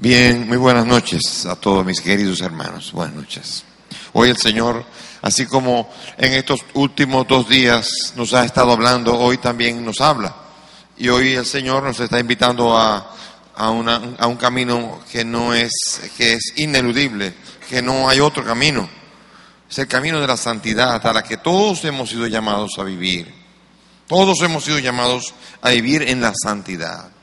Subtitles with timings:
[0.00, 2.92] Bien, muy buenas noches a todos mis queridos hermanos.
[2.92, 3.64] Buenas noches.
[4.12, 4.84] Hoy el Señor,
[5.22, 10.36] así como en estos últimos dos días nos ha estado hablando, hoy también nos habla.
[10.96, 13.12] Y hoy el Señor nos está invitando a,
[13.56, 15.72] a, a un camino que no es,
[16.16, 17.34] que es ineludible,
[17.68, 18.88] que no hay otro camino.
[19.68, 23.34] Es el camino de la santidad a la que todos hemos sido llamados a vivir.
[24.06, 27.17] Todos hemos sido llamados a vivir en la santidad.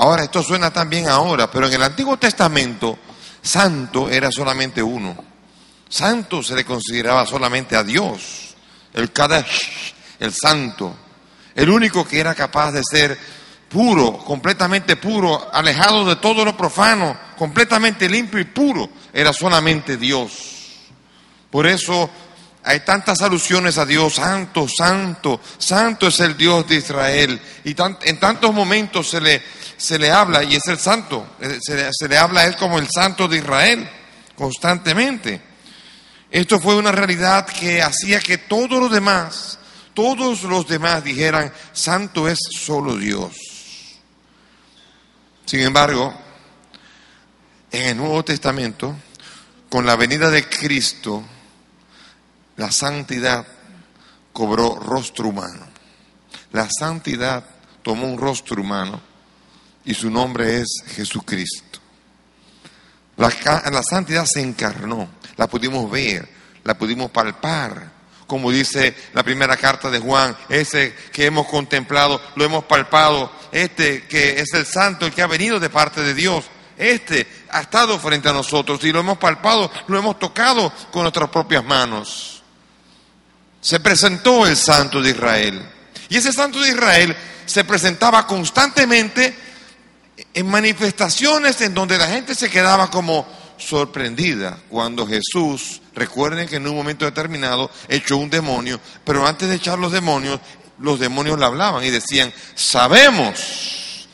[0.00, 2.96] Ahora, esto suena también ahora, pero en el Antiguo Testamento,
[3.42, 5.16] santo era solamente uno.
[5.88, 8.54] Santo se le consideraba solamente a Dios,
[8.94, 10.94] el Kadesh, el santo,
[11.52, 13.18] el único que era capaz de ser
[13.68, 20.30] puro, completamente puro, alejado de todo lo profano, completamente limpio y puro, era solamente Dios.
[21.50, 22.08] Por eso
[22.62, 27.40] hay tantas alusiones a Dios, santo, santo, santo es el Dios de Israel.
[27.64, 29.42] Y en tantos momentos se le,
[29.78, 32.88] se le habla, y es el santo, eh, se le, habla a él como el
[32.90, 33.88] santo de Israel,
[34.34, 35.40] constantemente.
[36.30, 39.58] Esto fue una realidad que hacía que todos los demás,
[39.94, 43.36] todos los demás dijeran, santo es solo Dios.
[45.46, 46.12] Sin embargo,
[47.70, 48.96] en el Nuevo Testamento,
[49.70, 51.22] con la venida de Cristo,
[52.56, 53.46] la santidad
[54.32, 55.66] cobró rostro humano.
[56.50, 57.44] La santidad
[57.82, 59.07] tomó un rostro humano
[59.88, 61.80] y su nombre es Jesucristo.
[63.16, 63.30] La,
[63.82, 65.08] santidad se encarnó,
[65.38, 66.28] la pudimos ver,
[66.62, 67.96] la pudimos palpar.
[68.26, 74.06] Como dice la primera carta de Juan, ese que hemos contemplado, lo hemos palpado, este
[74.06, 76.44] que es el santo, el que ha venido de parte de Dios,
[76.76, 81.30] este ha estado frente a nosotros y lo hemos palpado, lo hemos tocado con nuestras
[81.30, 82.42] propias manos.
[83.62, 85.66] Se presentó el santo de Israel.
[86.10, 87.16] Y ese santo de Israel
[87.46, 89.47] se presentaba constantemente
[90.38, 93.26] en manifestaciones en donde la gente se quedaba como
[93.56, 99.56] sorprendida cuando Jesús, recuerden que en un momento determinado echó un demonio, pero antes de
[99.56, 100.38] echar los demonios,
[100.78, 104.06] los demonios le hablaban y decían, sabemos,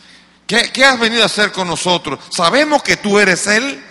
[0.47, 2.19] ¿qué, has venido a hacer con nosotros?
[2.35, 3.85] Sabemos que tú eres el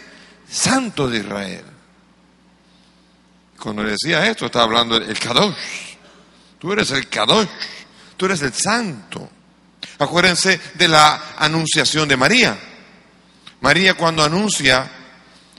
[0.49, 1.65] santo de Israel.
[3.59, 5.53] Cuando le decía esto, estaba hablando el Kadosh.
[6.57, 7.47] Tú eres el Kadosh,
[8.17, 9.29] tú eres el santo.
[10.03, 12.57] Acuérdense de la anunciación de María.
[13.61, 14.89] María cuando anuncia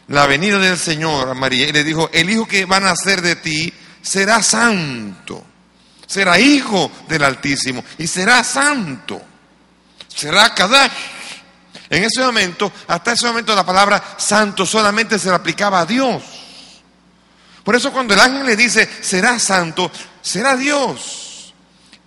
[0.08, 3.22] la venida del Señor a María y le dijo, el hijo que van a nacer
[3.22, 3.72] de ti
[4.02, 5.44] será santo,
[6.06, 9.20] será hijo del Altísimo y será santo,
[10.14, 10.92] será Kadash.
[11.88, 16.22] En ese momento, hasta ese momento la palabra santo solamente se le aplicaba a Dios.
[17.62, 19.90] Por eso cuando el ángel le dice, será santo,
[20.20, 21.54] será Dios.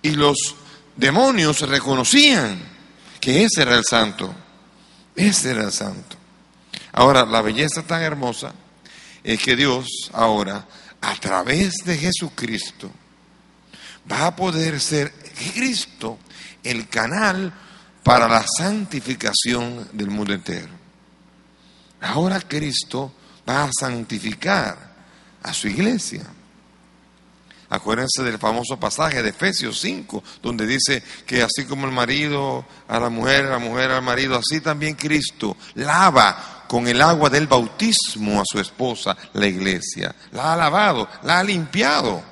[0.02, 0.54] Y los
[0.98, 2.60] demonios reconocían
[3.20, 4.34] que ese era el santo.
[5.16, 6.16] Ese era el santo.
[6.92, 8.52] Ahora, la belleza tan hermosa
[9.24, 10.66] es que Dios ahora,
[11.00, 12.90] a través de Jesucristo,
[14.10, 15.12] va a poder ser
[15.54, 16.18] Cristo
[16.62, 17.52] el canal
[18.02, 20.68] para la santificación del mundo entero.
[22.00, 23.12] Ahora Cristo
[23.48, 24.94] va a santificar
[25.42, 26.22] a su iglesia.
[27.70, 32.98] Acuérdense del famoso pasaje de Efesios 5, donde dice que así como el marido a
[32.98, 38.40] la mujer, la mujer al marido, así también Cristo lava con el agua del bautismo
[38.40, 40.14] a su esposa, la iglesia.
[40.32, 42.22] La ha lavado, la ha limpiado.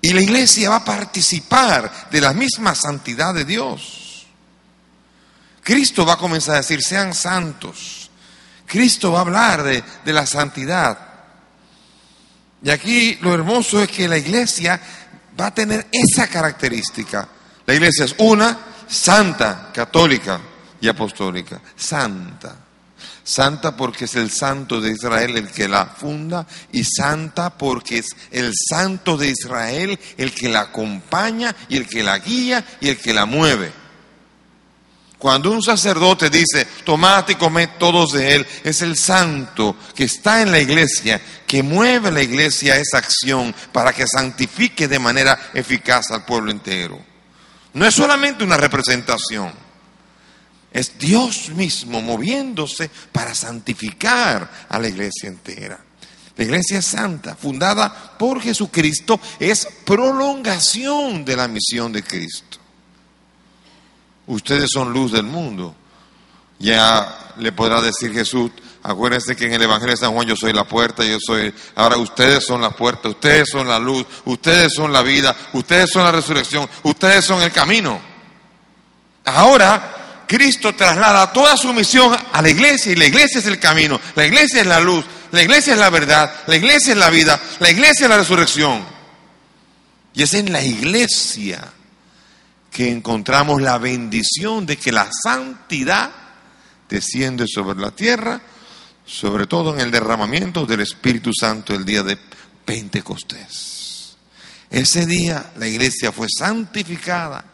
[0.00, 4.26] Y la iglesia va a participar de la misma santidad de Dios.
[5.62, 8.10] Cristo va a comenzar a decir, sean santos.
[8.66, 11.11] Cristo va a hablar de, de la santidad.
[12.64, 14.80] Y aquí lo hermoso es que la iglesia
[15.38, 17.28] va a tener esa característica.
[17.66, 18.58] La iglesia es una,
[18.88, 20.40] santa, católica
[20.80, 21.60] y apostólica.
[21.76, 22.56] Santa.
[23.24, 28.08] Santa porque es el santo de Israel el que la funda y santa porque es
[28.32, 32.98] el santo de Israel el que la acompaña y el que la guía y el
[32.98, 33.81] que la mueve.
[35.22, 40.42] Cuando un sacerdote dice, tomad y comed todos de él, es el santo que está
[40.42, 45.38] en la iglesia, que mueve la iglesia a esa acción para que santifique de manera
[45.54, 46.98] eficaz al pueblo entero.
[47.72, 49.52] No es solamente una representación,
[50.72, 55.78] es Dios mismo moviéndose para santificar a la iglesia entera.
[56.36, 62.61] La iglesia santa, fundada por Jesucristo, es prolongación de la misión de Cristo.
[64.26, 65.74] Ustedes son luz del mundo.
[66.58, 68.50] Ya le podrá decir Jesús,
[68.82, 71.52] acuérdense que en el Evangelio de San Juan yo soy la puerta, yo soy...
[71.74, 76.04] Ahora ustedes son la puerta, ustedes son la luz, ustedes son la vida, ustedes son
[76.04, 78.00] la resurrección, ustedes son el camino.
[79.24, 84.00] Ahora Cristo traslada toda su misión a la iglesia y la iglesia es el camino,
[84.14, 87.40] la iglesia es la luz, la iglesia es la verdad, la iglesia es la vida,
[87.58, 88.84] la iglesia es la resurrección.
[90.14, 91.72] Y es en la iglesia
[92.72, 96.10] que encontramos la bendición de que la santidad
[96.88, 98.40] desciende sobre la tierra,
[99.04, 102.16] sobre todo en el derramamiento del Espíritu Santo el día de
[102.64, 104.16] Pentecostés.
[104.70, 107.44] Ese día la iglesia fue santificada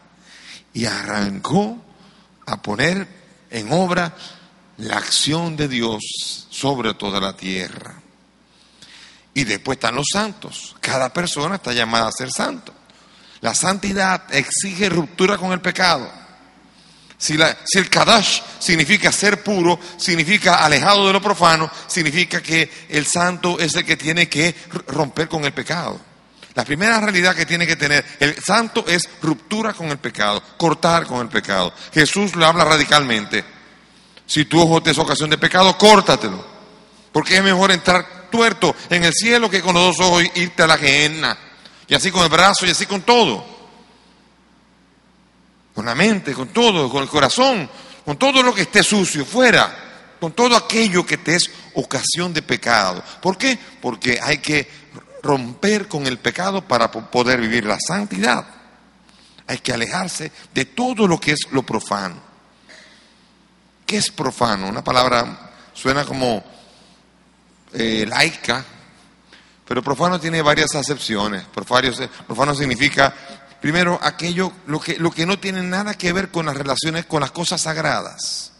[0.73, 1.83] y arrancó
[2.45, 3.05] a poner
[3.49, 4.15] en obra
[4.77, 8.01] la acción de Dios sobre toda la tierra.
[9.33, 10.77] Y después están los santos.
[10.79, 12.73] Cada persona está llamada a ser santo.
[13.41, 16.11] La santidad exige ruptura con el pecado.
[17.17, 17.37] Si,
[17.77, 23.75] el Kadash significa ser puro, significa alejado de lo profano, significa que el santo es
[23.75, 24.55] el que tiene que
[24.87, 25.99] romper con el pecado.
[26.55, 31.05] La primera realidad que tiene que tener el santo es ruptura con el pecado, cortar
[31.05, 31.73] con el pecado.
[31.93, 33.43] Jesús lo habla radicalmente.
[34.25, 36.45] Si tu ojo te es ocasión de pecado, córtatelo.
[37.11, 40.67] Porque es mejor entrar tuerto en el cielo que con los dos ojos irte a
[40.67, 41.37] la gehenna.
[41.89, 43.43] Y así con el brazo y así con todo.
[45.73, 47.69] Con la mente, con todo, con el corazón,
[48.05, 49.87] con todo lo que esté sucio, fuera.
[50.19, 53.03] Con todo aquello que te es ocasión de pecado.
[53.21, 53.57] ¿Por qué?
[53.81, 54.69] Porque hay que
[55.23, 58.45] romper con el pecado para poder vivir la santidad.
[59.47, 62.21] Hay que alejarse de todo lo que es lo profano.
[63.85, 64.67] ¿Qué es profano?
[64.67, 66.43] Una palabra suena como
[67.73, 68.63] eh, laica,
[69.69, 71.43] pero profano tiene varias acepciones.
[71.53, 73.13] Profano, significa,
[73.61, 77.21] primero, aquello, lo que, lo que no tiene nada que ver con las relaciones con
[77.21, 78.51] las cosas sagradas.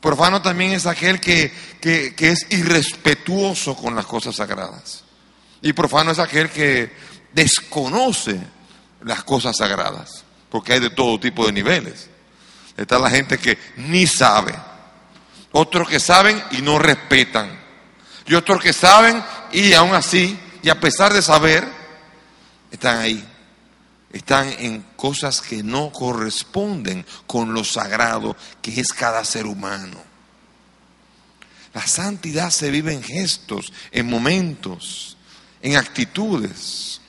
[0.00, 1.52] Profano también es aquel que,
[1.82, 5.04] que, que es irrespetuoso con las cosas sagradas.
[5.60, 6.96] Y profano es aquel que
[7.34, 8.40] desconoce
[9.02, 12.08] las cosas sagradas, porque hay de todo tipo de niveles.
[12.74, 14.54] Está la gente que ni sabe,
[15.52, 17.66] otros que saben y no respetan,
[18.26, 21.66] y otros que saben y aún así, y a pesar de saber,
[22.70, 23.24] están ahí.
[24.12, 29.98] Están en cosas que no corresponden con lo sagrado que es cada ser humano.
[31.74, 35.16] La santidad se vive en gestos, en momentos
[35.66, 37.00] en actitudes.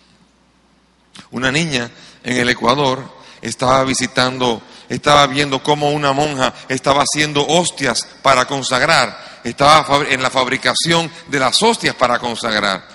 [1.31, 1.89] Una niña
[2.23, 9.39] en el Ecuador estaba visitando, estaba viendo cómo una monja estaba haciendo hostias para consagrar,
[9.43, 12.87] estaba en la fabricación de las hostias para consagrar.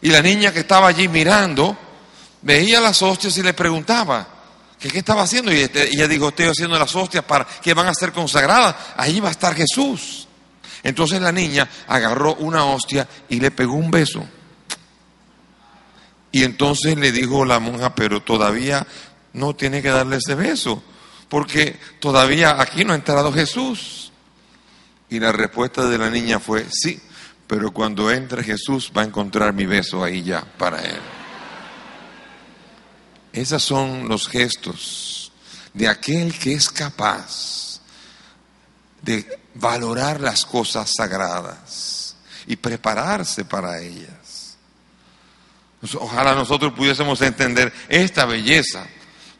[0.00, 1.76] Y la niña que estaba allí mirando,
[2.42, 4.26] veía las hostias y le preguntaba,
[4.78, 5.52] ¿qué, estaba haciendo?
[5.52, 9.20] Y este, ella dijo, estoy haciendo las hostias para que van a ser consagradas, ahí
[9.20, 10.28] va a estar Jesús.
[10.82, 14.24] Entonces la niña agarró una hostia y le pegó un beso.
[16.30, 18.86] Y entonces le dijo la monja, pero todavía
[19.32, 20.82] no tiene que darle ese beso,
[21.34, 24.12] porque todavía aquí no ha entrado Jesús.
[25.10, 27.02] Y la respuesta de la niña fue, sí,
[27.48, 31.00] pero cuando entre Jesús va a encontrar mi beso ahí ya para él.
[33.32, 35.32] Esos son los gestos
[35.72, 37.80] de aquel que es capaz
[39.02, 42.14] de valorar las cosas sagradas
[42.46, 44.56] y prepararse para ellas.
[45.98, 48.86] Ojalá nosotros pudiésemos entender esta belleza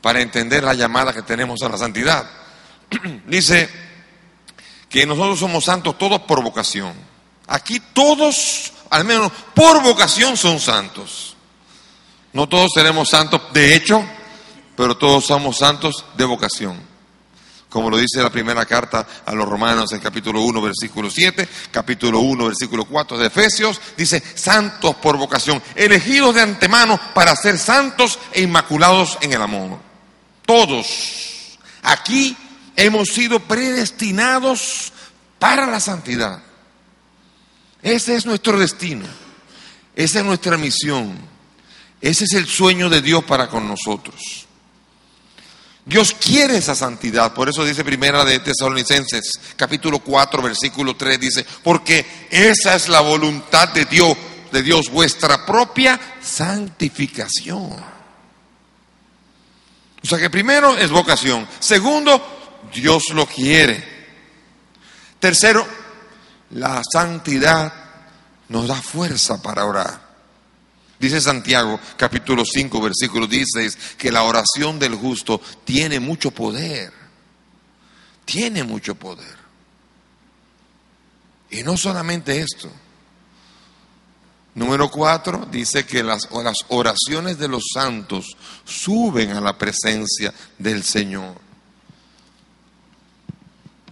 [0.05, 2.29] para entender la llamada que tenemos a la santidad.
[3.27, 3.71] Dice
[4.91, 6.93] que nosotros somos santos todos por vocación.
[7.47, 11.39] Aquí todos, al menos por vocación, son santos.
[12.35, 14.05] No todos seremos santos de hecho,
[14.77, 16.95] pero todos somos santos de vocación
[17.71, 22.21] como lo dice la primera carta a los romanos en capítulo 1, versículo 7, capítulo
[22.21, 28.21] 1, versículo 4 de Efesios, dice, santos por vocación, elegidos de antemano para ser santos
[28.33, 29.94] e inmaculados en el amor.
[30.47, 32.37] Todos aquí
[32.77, 34.93] hemos sido predestinados
[35.39, 36.43] para la santidad.
[37.83, 39.07] Ese es nuestro destino,
[39.95, 41.17] esa es nuestra misión,
[42.01, 44.47] ese es el sueño de Dios para con nosotros.
[45.87, 51.47] Dios quiere esa santidad, por eso dice primera de Tesalonicenses, capítulo 4, versículo 3, dice,
[51.63, 54.17] porque esa es la voluntad de Dios,
[54.51, 57.94] de Dios, vuestra propia santificación.
[60.05, 62.23] O sea que primero es vocación, segundo,
[62.75, 63.83] Dios lo quiere.
[65.19, 65.67] Tercero,
[66.51, 67.73] la santidad
[68.51, 70.05] nos da fuerza para orar.
[70.99, 76.93] Dice Santiago capítulo 5 versículo 16 que la oración del justo tiene mucho poder.
[78.27, 79.39] Tiene mucho poder.
[81.51, 82.71] Y no solamente esto.
[84.55, 90.85] Número cuatro dice que las, las oraciones de los santos suben a la presencia del
[90.85, 91.43] Señor.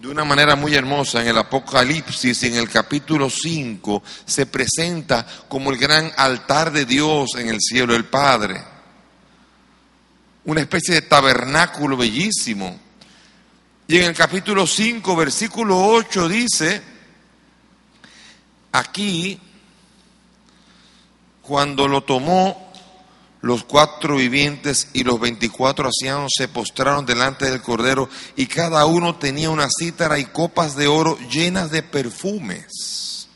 [0.01, 5.71] de una manera muy hermosa en el Apocalipsis, en el capítulo 5, se presenta como
[5.71, 8.63] el gran altar de Dios en el cielo, el Padre.
[10.45, 12.81] Una especie de tabernáculo bellísimo.
[13.87, 16.83] Y en el capítulo 5, versículo 8 dice,
[18.73, 19.39] aquí,
[21.43, 22.73] cuando lo tomó,
[23.43, 29.17] los cuatro vivientes y los veinticuatro ancianos se postraron delante del Cordero y cada uno
[29.17, 33.29] tenía una cítara y copas de oro llenas de perfumes.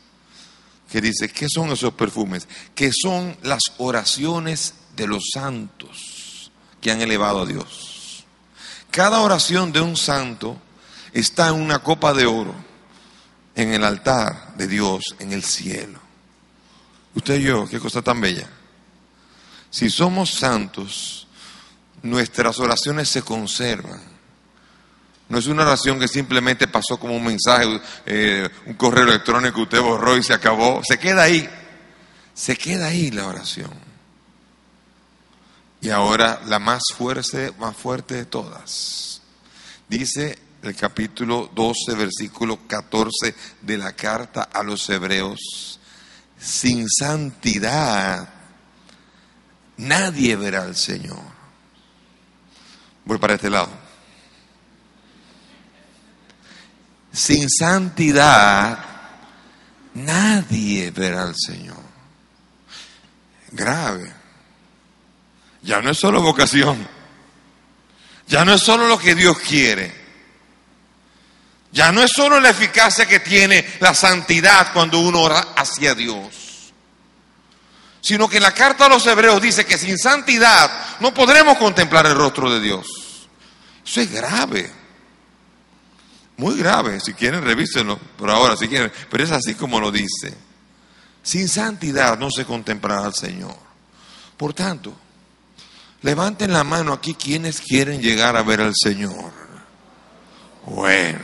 [0.89, 2.47] Que dice, ¿qué son esos perfumes?
[2.73, 8.23] Que son las oraciones de los santos que han elevado a Dios.
[8.89, 10.57] Cada oración de un santo
[11.11, 12.55] está en una copa de oro
[13.55, 16.06] en el altar de Dios en el cielo.
[17.17, 18.47] Usted y yo, qué cosa tan bella.
[19.71, 21.27] Si somos santos,
[22.03, 23.99] nuestras oraciones se conservan.
[25.27, 29.61] No es una oración que simplemente pasó como un mensaje, eh, un correo electrónico que
[29.63, 30.83] usted borró y se acabó.
[30.87, 31.49] Se queda ahí.
[32.35, 33.73] Se queda ahí la oración.
[35.81, 39.23] Y ahora la más fuerte, más fuerte de todas.
[39.89, 43.33] Dice el capítulo 12, versículo 14
[43.63, 45.76] de la carta a los hebreos.
[46.39, 48.29] Sin santidad
[49.77, 51.19] nadie verá al Señor.
[53.05, 53.69] Voy para este lado.
[57.11, 58.77] Sin santidad,
[59.93, 61.81] nadie verá al Señor.
[63.51, 64.13] Grave.
[65.63, 66.87] Ya no es solo vocación.
[68.27, 70.06] Ya no es solo lo que Dios quiere.
[71.77, 76.47] Ya no es solo la eficacia que tiene la santidad cuando uno ora hacia Dios
[78.07, 82.15] sino que la carta a los hebreos dice que sin santidad no podremos contemplar el
[82.15, 83.27] rostro de Dios.
[83.85, 84.71] Eso es grave,
[86.37, 90.33] muy grave, si quieren revísenlo, por ahora si quieren, pero es así como lo dice.
[91.21, 93.57] Sin santidad no se contemplará al Señor.
[94.37, 94.95] Por tanto,
[96.01, 99.33] levanten la mano aquí quienes quieren llegar a ver al Señor.
[100.65, 101.19] Bueno,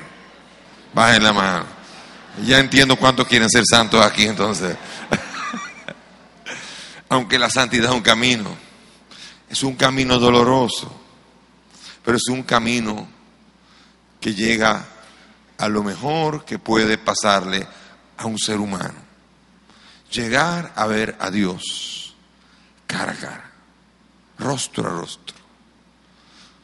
[0.94, 1.66] bajen la mano.
[2.46, 4.78] Ya entiendo cuántos quieren ser santos aquí entonces.
[7.10, 8.56] Aunque la santidad es un camino,
[9.50, 10.92] es un camino doloroso,
[12.04, 13.08] pero es un camino
[14.20, 14.86] que llega
[15.58, 17.68] a lo mejor que puede pasarle
[18.18, 18.96] a un ser humano.
[20.12, 22.16] Llegar a ver a Dios
[22.88, 23.52] cara a cara,
[24.40, 25.36] rostro a rostro.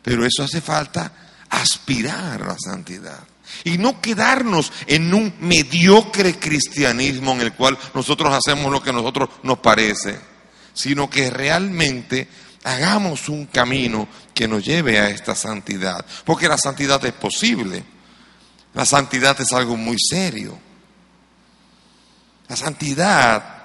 [0.01, 1.12] Pero eso hace falta
[1.50, 3.28] aspirar a la santidad
[3.63, 8.94] y no quedarnos en un mediocre cristianismo en el cual nosotros hacemos lo que a
[8.94, 10.29] nosotros nos parece
[10.79, 12.27] sino que realmente
[12.63, 17.84] hagamos un camino que nos lleve a esta santidad, porque la santidad es posible.
[18.74, 20.58] La santidad es algo muy serio.
[22.48, 23.59] La santidad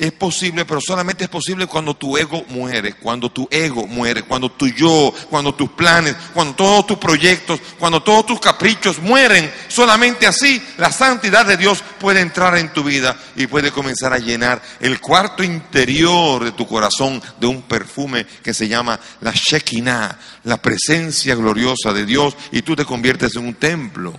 [0.00, 4.50] es posible, pero solamente es posible cuando tu ego muere, cuando tu ego muere, cuando
[4.50, 9.52] tu yo, cuando tus planes, cuando todos tus proyectos, cuando todos tus caprichos mueren.
[9.68, 14.18] Solamente así la santidad de Dios puede entrar en tu vida y puede comenzar a
[14.18, 20.18] llenar el cuarto interior de tu corazón de un perfume que se llama la Shekinah,
[20.44, 24.14] la presencia gloriosa de Dios, y tú te conviertes en un templo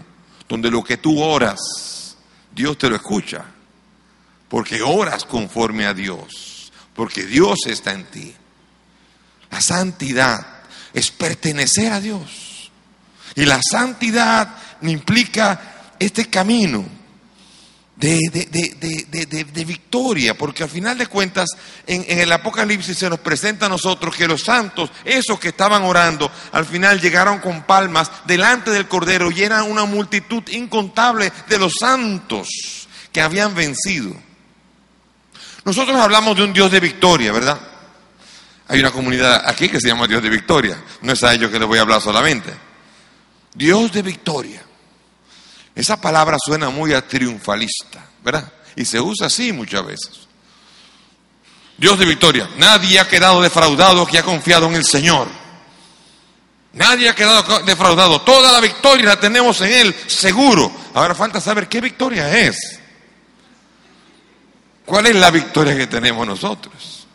[0.48, 1.58] donde lo que tú oras,
[2.54, 3.46] Dios te lo escucha
[4.52, 8.36] porque oras conforme a Dios, porque Dios está en ti.
[9.50, 10.46] La santidad
[10.94, 12.70] es pertenecer a Dios.
[13.34, 16.86] Y la santidad implica este camino
[17.96, 21.48] de, de, victoria, porque al final de cuentas
[21.88, 25.84] en, en, el Apocalipsis se nos presenta a nosotros que los santos, esos que estaban
[25.84, 31.58] orando, al final llegaron con palmas delante del Cordero y eran una multitud incontable de
[31.58, 32.50] los santos
[33.14, 34.14] que habían vencido.
[35.64, 37.60] Nosotros hablamos de un Dios de victoria, ¿verdad?
[38.68, 40.82] Hay una comunidad aquí que se llama Dios de victoria.
[41.02, 42.54] No es a ellos que les voy a hablar solamente.
[43.54, 44.64] Dios de victoria.
[45.76, 48.52] Esa palabra suena muy a triunfalista, ¿verdad?
[48.76, 50.28] Y se usa así muchas veces.
[51.78, 52.50] Dios de victoria.
[52.58, 55.28] Nadie ha quedado defraudado que ha confiado en el Señor.
[56.74, 58.22] Nadie ha quedado defraudado.
[58.22, 60.72] Toda la victoria la tenemos en Él, seguro.
[60.94, 62.81] Ahora falta saber qué victoria es.
[64.92, 67.08] ¿Cuál es la victoria que tenemos nosotros?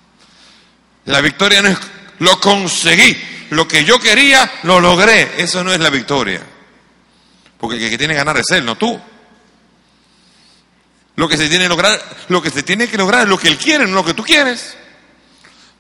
[1.05, 1.79] La victoria no es
[2.21, 3.15] lo conseguí,
[3.51, 5.35] lo que yo quería lo logré.
[5.37, 6.41] Eso no es la victoria.
[7.61, 8.99] Porque el que tiene que ganar es él, no tú.
[11.17, 13.49] Lo que se tiene que lograr, lo que se tiene que lograr es lo que
[13.49, 14.75] él quiere, no lo que tú quieres.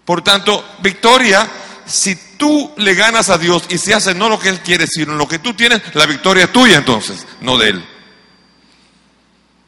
[0.04, 1.48] Por tanto, victoria
[1.86, 5.14] si tú le ganas a Dios y se hace no lo que Él quiere, sino
[5.14, 7.95] lo que tú tienes, la victoria es tuya entonces, no de Él.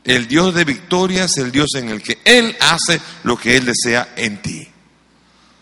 [0.09, 3.67] El Dios de victoria es el Dios en el que Él hace lo que Él
[3.67, 4.67] desea en ti.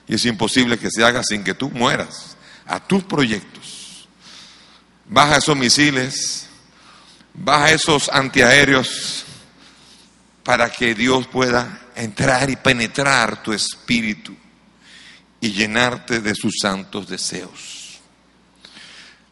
[0.06, 4.08] Y es imposible que se haga sin que tú mueras a tus proyectos.
[5.08, 6.46] Baja esos misiles,
[7.34, 9.24] baja esos antiaéreos
[10.44, 14.32] para que Dios pueda entrar y penetrar tu espíritu
[15.40, 17.98] y llenarte de sus santos deseos.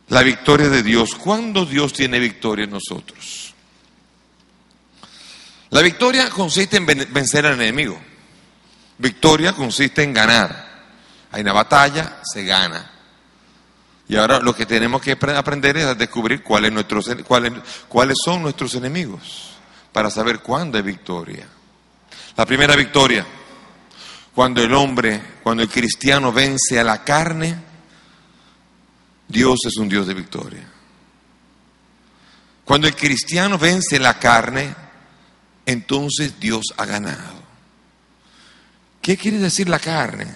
[0.08, 1.14] La victoria de Dios.
[1.14, 3.53] ¿Cuándo Dios tiene victoria en nosotros?
[5.74, 8.00] La victoria consiste en vencer al enemigo.
[8.96, 10.84] Victoria consiste en ganar.
[11.32, 12.92] Hay una batalla, se gana.
[14.06, 16.72] Y ahora lo que tenemos que aprender es a descubrir cuáles,
[18.24, 19.50] son nuestros enemigos
[19.92, 21.48] para saber cuándo hay victoria.
[22.36, 23.26] La primera victoria,
[24.32, 27.56] cuando el hombre, cuando el cristiano vence a la carne,
[29.26, 30.68] Dios es un Dios de victoria.
[32.64, 34.83] Cuando el cristiano vence la carne,
[35.66, 37.42] entonces Dios ha ganado.
[39.00, 40.26] ¿Qué quiere decir la carne?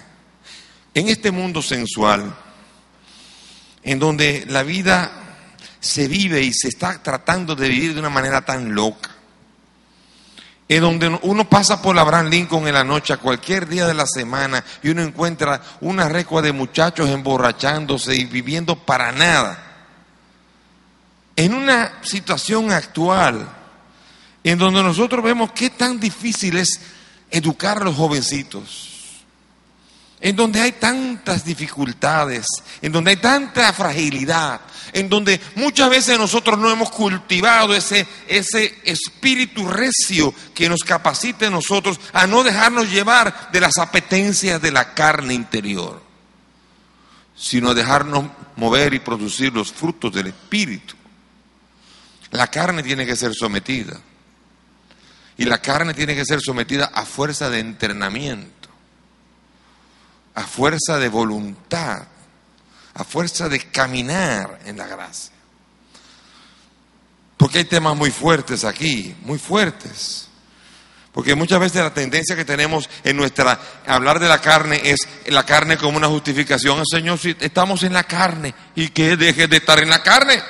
[0.93, 2.35] En este mundo sensual,
[3.83, 5.11] en donde la vida
[5.79, 9.09] se vive y se está tratando de vivir de una manera tan loca,
[10.67, 14.63] en donde uno pasa por Abraham Lincoln en la noche, cualquier día de la semana,
[14.83, 19.65] y uno encuentra una recua de muchachos emborrachándose y viviendo para nada.
[21.35, 23.58] En una situación actual,
[24.43, 26.79] en donde nosotros vemos qué tan difícil es
[27.31, 28.87] educar a los jovencitos,
[30.21, 32.45] en donde hay tantas dificultades,
[32.81, 38.79] en donde hay tanta fragilidad, en donde muchas veces nosotros no hemos cultivado ese, ese
[38.83, 44.71] espíritu recio que nos capacite a nosotros a no dejarnos llevar de las apetencias de
[44.71, 46.01] la carne interior,
[47.35, 50.95] sino a dejarnos mover y producir los frutos del espíritu.
[52.31, 53.99] La carne tiene que ser sometida.
[55.39, 58.67] Y la carne tiene que ser sometida a fuerza de entrenamiento,
[60.35, 62.03] a fuerza de voluntad,
[62.93, 65.31] a fuerza de caminar en la gracia.
[67.37, 70.27] Porque hay temas muy fuertes aquí, muy fuertes.
[71.13, 75.45] Porque muchas veces la tendencia que tenemos en nuestra hablar de la carne es la
[75.45, 76.83] carne como una justificación.
[76.85, 80.43] Señor, si estamos en la carne y que deje de estar en la carne.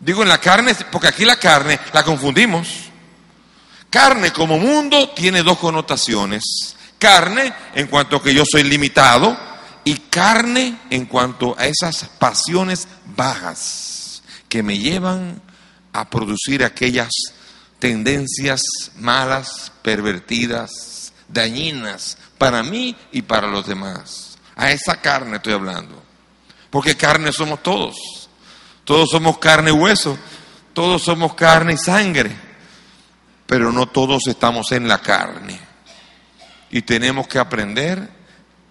[0.00, 2.90] Digo en la carne porque aquí la carne la confundimos.
[3.94, 6.74] Carne como mundo tiene dos connotaciones.
[6.98, 9.38] Carne en cuanto a que yo soy limitado
[9.84, 15.40] y carne en cuanto a esas pasiones bajas que me llevan
[15.92, 17.10] a producir aquellas
[17.78, 18.62] tendencias
[18.96, 24.38] malas, pervertidas, dañinas para mí y para los demás.
[24.56, 26.02] A esa carne estoy hablando.
[26.68, 28.28] Porque carne somos todos.
[28.82, 30.18] Todos somos carne y hueso.
[30.72, 32.53] Todos somos carne y sangre
[33.46, 35.58] pero no todos estamos en la carne.
[36.70, 38.08] Y tenemos que aprender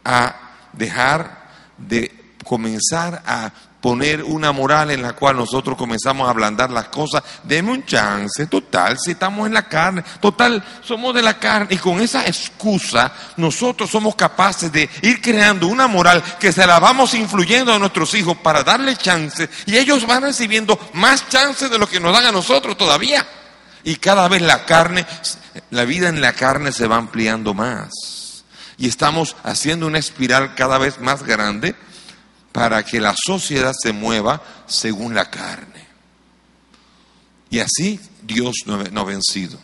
[0.03, 0.35] a
[0.73, 1.43] dejar
[1.77, 3.51] de comenzar a
[3.83, 7.21] poner una moral en la cual nosotros comenzamos a ablandar las cosas.
[7.43, 11.67] Deme un chance, total, si estamos en la carne, total, somos de la carne.
[11.71, 16.79] Y con esa excusa, nosotros somos capaces de ir creando una moral que se la
[16.79, 19.49] vamos influyendo a nuestros hijos para darle chance.
[19.65, 23.27] Y ellos van recibiendo más chances de lo que nos dan a nosotros todavía.
[23.83, 25.05] Y cada vez la carne,
[25.69, 28.43] la vida en la carne se va ampliando más.
[28.77, 31.75] Y estamos haciendo una espiral cada vez más grande
[32.51, 35.87] para que la sociedad se mueva según la carne.
[37.49, 39.59] Y así Dios no, ha vencido.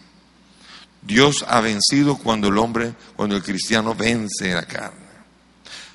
[1.01, 5.08] Dios ha vencido cuando el hombre, cuando el cristiano vence la carne.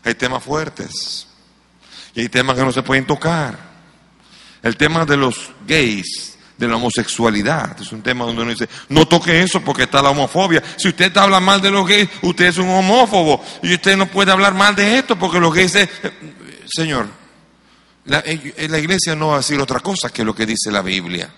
[0.03, 1.27] Hay temas fuertes
[2.15, 3.59] y hay temas que no se pueden tocar.
[4.63, 7.81] El tema de los gays, de la homosexualidad.
[7.81, 10.63] Es un tema donde uno dice, no toque eso porque está la homofobia.
[10.77, 13.43] Si usted habla mal de los gays, usted es un homófobo.
[13.63, 15.75] Y usted no puede hablar mal de esto porque los gays...
[15.75, 15.89] Es...
[16.67, 17.09] Señor,
[18.07, 20.83] la, eh, la iglesia no va a decir otra cosa que lo que dice la
[20.83, 21.31] Biblia.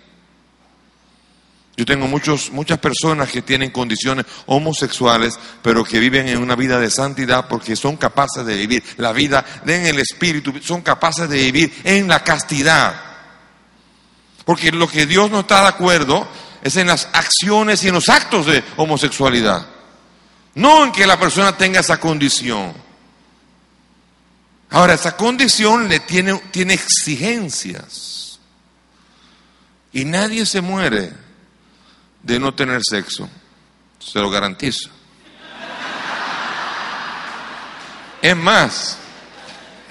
[1.77, 6.81] Yo tengo muchos, muchas personas que tienen condiciones homosexuales, pero que viven en una vida
[6.81, 11.37] de santidad porque son capaces de vivir la vida en el Espíritu, son capaces de
[11.37, 13.06] vivir en la castidad.
[14.47, 16.27] Porque lo que Dios no está de acuerdo
[16.63, 19.67] es en las acciones y en los actos de homosexualidad.
[20.55, 22.73] No en que la persona tenga esa condición.
[24.71, 28.39] Ahora, esa condición le tiene, tiene exigencias.
[29.93, 31.13] Y nadie se muere
[32.23, 33.29] de no tener sexo.
[33.99, 34.91] Se lo garantizo.
[38.23, 38.97] Es más,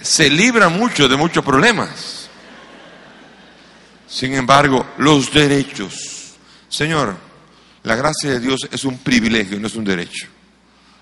[0.02, 2.15] se libra mucho de muchos problemas.
[4.16, 6.36] Sin embargo, los derechos.
[6.70, 7.18] Señor,
[7.84, 10.28] la gracia de Dios es un privilegio, no es un derecho.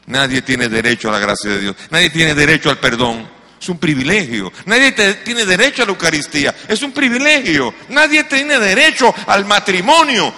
[0.08, 1.76] Nadie tiene derecho a la gracia de Dios.
[1.92, 3.30] Nadie tiene derecho al perdón.
[3.62, 4.52] Es un privilegio.
[4.66, 6.56] Nadie tiene derecho a la Eucaristía.
[6.68, 7.72] Es un privilegio.
[7.90, 10.34] Nadie tiene derecho al matrimonio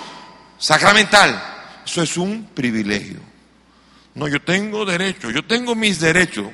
[0.58, 1.80] sacramental.
[1.86, 3.22] Eso es un privilegio.
[4.16, 5.32] No, yo tengo derecho.
[5.32, 6.48] Yo tengo mis derechos.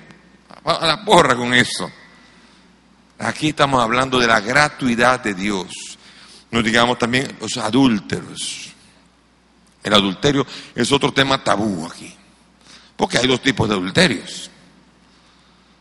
[0.65, 1.91] A la porra con eso.
[3.17, 5.97] Aquí estamos hablando de la gratuidad de Dios.
[6.51, 8.71] No digamos también los adúlteros.
[9.83, 12.13] El adulterio es otro tema tabú aquí.
[12.95, 14.51] Porque hay dos tipos de adulterios.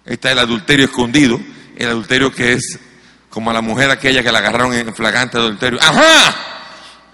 [0.04, 1.38] Está el adulterio escondido,
[1.76, 2.78] el adulterio que es
[3.28, 5.78] como a la mujer aquella que la agarraron en flagrante adulterio.
[5.82, 6.34] ¡Ajá!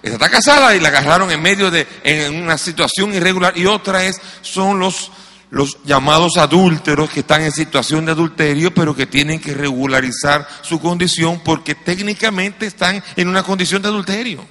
[0.02, 4.20] Está casada y la agarraron en medio de en una situación irregular y otra es
[4.42, 5.10] son los
[5.50, 10.80] los llamados adúlteros que están en situación de adulterio, pero que tienen que regularizar su
[10.80, 14.44] condición porque técnicamente están en una condición de adulterio.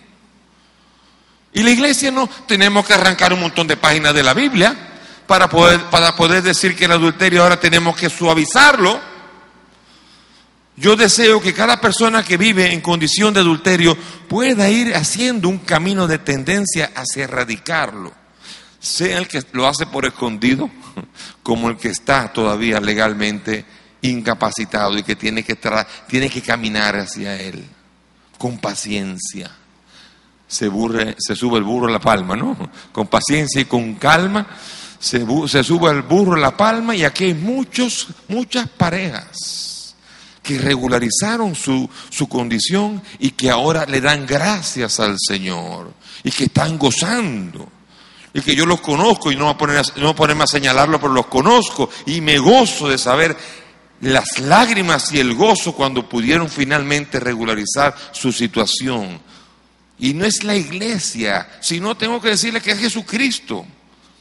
[1.54, 4.76] Y la iglesia no tenemos que arrancar un montón de páginas de la Biblia
[5.28, 9.00] para poder, para poder decir que el adulterio ahora tenemos que suavizarlo.
[10.78, 15.60] Yo deseo que cada persona que vive en condición de adulterio pueda ir haciendo un
[15.60, 18.25] camino de tendencia hacia erradicarlo.
[18.86, 20.70] Sea el que lo hace por escondido,
[21.42, 23.66] como el que está todavía legalmente
[24.04, 25.58] incapacitado y que tiene que,
[26.08, 27.66] tiene que caminar hacia él
[28.38, 29.50] con paciencia.
[30.48, 30.70] Se,
[31.18, 32.56] se sube el burro a la palma, ¿no?
[32.92, 34.46] Con paciencia y con calma
[35.00, 39.96] se, sube el burro en la palma y aquí hay muchos, muchas parejas
[40.44, 45.92] que regularizaron su, su condición y que ahora le dan gracias al Señor
[46.24, 47.68] y que están gozando
[48.36, 51.90] y que yo los conozco y no voy a, ponerme a señalarlo, pero los conozco
[52.06, 53.36] y me gozo de saber
[54.02, 59.22] las lágrimas y el gozo cuando pudieron finalmente regularizar su situación.
[60.00, 63.66] Y no es la iglesia, sino tengo que decirle que es Jesucristo.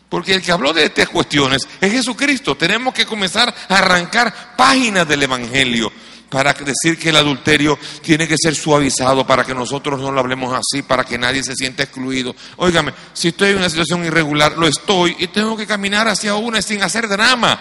[0.09, 2.57] Porque el que habló de estas cuestiones es Jesucristo.
[2.57, 5.91] Tenemos que comenzar a arrancar páginas del Evangelio
[6.35, 10.53] para decir que el adulterio tiene que ser suavizado para que nosotros no lo hablemos
[10.53, 12.35] así, para que nadie se sienta excluido.
[12.57, 16.61] Óigame, si estoy en una situación irregular, lo estoy y tengo que caminar hacia una
[16.61, 17.61] sin hacer drama,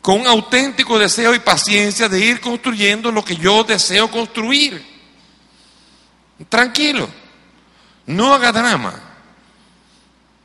[0.00, 4.80] con un auténtico deseo y paciencia de ir construyendo lo que yo deseo construir.
[6.48, 7.08] Tranquilo,
[8.06, 9.02] no haga drama.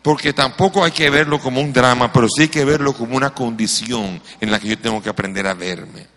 [0.02, 3.36] Porque tampoco hay que verlo como un drama, pero sí hay que verlo como una
[3.36, 6.08] condición en la que yo tengo que aprender a verme.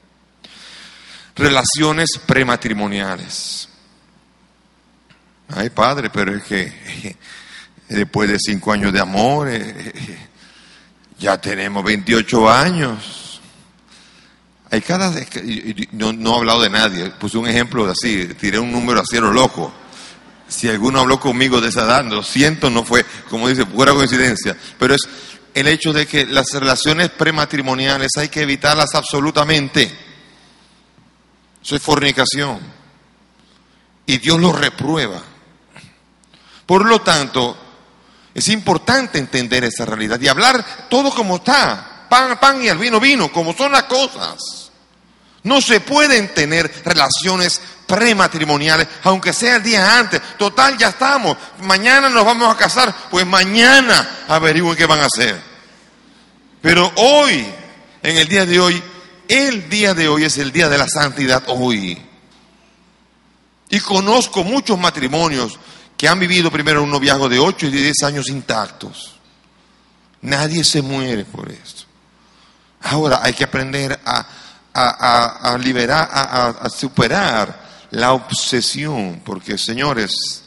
[1.36, 3.68] Relaciones prematrimoniales.
[5.48, 7.16] Ay, padre, pero es que
[7.88, 9.92] después de cinco años de amor, eh,
[11.18, 13.40] ya tenemos 28 años.
[14.70, 15.12] Hay cada.
[15.92, 19.20] No, no he hablado de nadie, puse un ejemplo así, tiré un número así a
[19.20, 19.72] lo loco.
[20.48, 24.56] Si alguno habló conmigo de esa edad, lo siento, no fue, como dice, pura coincidencia.
[24.78, 25.02] Pero es
[25.54, 30.05] el hecho de que las relaciones prematrimoniales hay que evitarlas absolutamente.
[31.66, 32.60] Eso es fornicación.
[34.06, 35.20] Y Dios lo reprueba.
[36.64, 37.56] Por lo tanto,
[38.32, 42.06] es importante entender esa realidad y hablar todo como está.
[42.08, 44.70] Pan, pan y el vino, vino, como son las cosas.
[45.42, 50.22] No se pueden tener relaciones prematrimoniales, aunque sea el día antes.
[50.38, 51.36] Total, ya estamos.
[51.62, 55.42] Mañana nos vamos a casar, pues mañana averigüen qué van a hacer.
[56.62, 57.44] Pero hoy,
[58.04, 58.80] en el día de hoy,
[59.28, 61.98] el día de hoy es el día de la santidad hoy.
[63.68, 65.58] Y conozco muchos matrimonios
[65.96, 69.16] que han vivido primero un noviazgo de 8 y 10 años intactos.
[70.22, 71.84] Nadie se muere por esto.
[72.82, 80.42] Ahora hay que aprender a, liberar, a superar la obsesión, porque señores,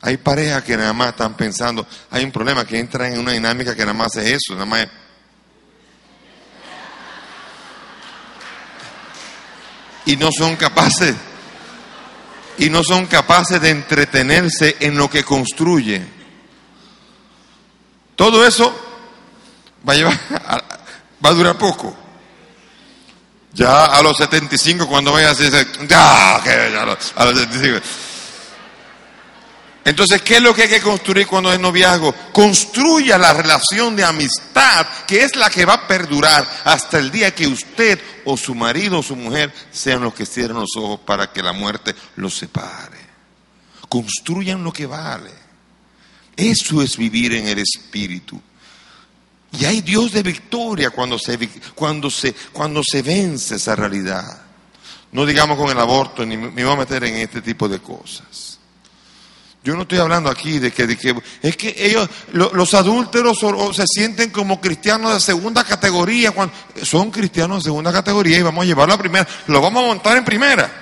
[0.00, 3.74] hay parejas que nada más están pensando, hay un problema que entra en una dinámica
[3.74, 4.86] que nada más es eso, nada más
[10.06, 11.14] Y no son capaces,
[12.58, 16.02] y no son capaces de entretenerse en lo que construye.
[18.16, 18.74] Todo eso
[19.88, 20.20] va a, llevar,
[21.24, 21.96] va a durar poco.
[23.54, 26.84] Ya a los 75, cuando vayas a decir, ya, a
[27.24, 27.80] los 75.
[29.84, 32.14] Entonces, ¿qué es lo que hay que construir cuando es noviazgo?
[32.32, 37.34] Construya la relación de amistad, que es la que va a perdurar hasta el día
[37.34, 41.32] que usted o su marido o su mujer sean los que cierren los ojos para
[41.32, 43.00] que la muerte los separe.
[43.88, 45.32] Construyan lo que vale.
[46.36, 48.40] Eso es vivir en el Espíritu.
[49.58, 51.36] Y hay Dios de victoria cuando se,
[51.74, 54.42] cuando se, cuando se vence esa realidad.
[55.10, 58.51] No digamos con el aborto, ni me voy a meter en este tipo de cosas.
[59.64, 63.38] Yo no estoy hablando aquí de que, de que es que ellos, los adúlteros
[63.72, 66.34] se sienten como cristianos de segunda categoría,
[66.82, 70.16] son cristianos de segunda categoría y vamos a llevarlo a primera, lo vamos a montar
[70.16, 70.78] en primera.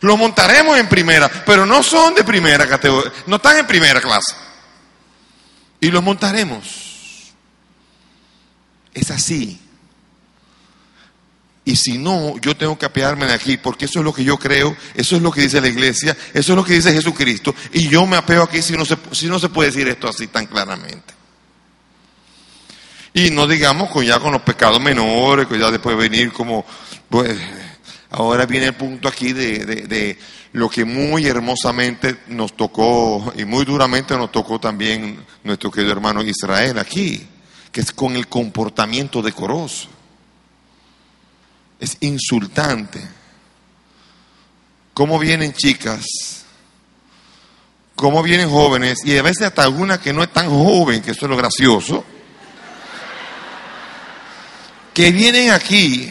[0.00, 4.34] Lo montaremos en primera, pero no son de primera categoría, no están en primera clase.
[5.80, 7.32] Y los montaremos.
[8.92, 9.65] Es así.
[11.66, 14.38] Y si no, yo tengo que apearme de aquí, porque eso es lo que yo
[14.38, 17.88] creo, eso es lo que dice la iglesia, eso es lo que dice Jesucristo, y
[17.88, 20.46] yo me apeo aquí si no se, si no se puede decir esto así tan
[20.46, 21.12] claramente.
[23.12, 26.64] Y no digamos con ya con los pecados menores, que ya después venir como,
[27.10, 27.36] pues,
[28.10, 30.18] ahora viene el punto aquí de, de, de
[30.52, 36.22] lo que muy hermosamente nos tocó y muy duramente nos tocó también nuestro querido hermano
[36.22, 37.26] Israel aquí,
[37.72, 39.95] que es con el comportamiento decoroso
[41.78, 43.06] es insultante.
[44.94, 46.04] ¿Cómo vienen chicas?
[47.94, 49.04] ¿Cómo vienen jóvenes?
[49.04, 52.04] Y a veces hasta alguna que no es tan joven, que eso es lo gracioso,
[54.94, 56.10] que vienen aquí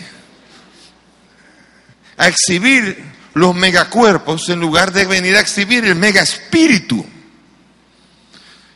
[2.17, 7.05] a exhibir los megacuerpos en lugar de venir a exhibir el mega espíritu.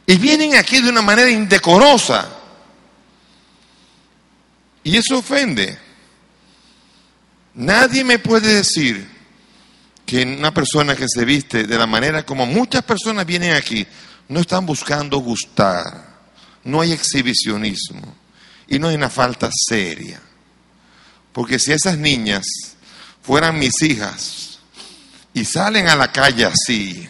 [0.06, 2.30] Y vienen aquí de una manera indecorosa.
[4.84, 5.89] Y eso ofende.
[7.60, 9.06] Nadie me puede decir
[10.06, 13.86] que una persona que se viste de la manera como muchas personas vienen aquí,
[14.30, 16.22] no están buscando gustar,
[16.64, 18.16] no hay exhibicionismo
[18.66, 20.22] y no hay una falta seria.
[21.34, 22.46] Porque si esas niñas
[23.22, 24.60] fueran mis hijas
[25.34, 27.10] y salen a la calle así,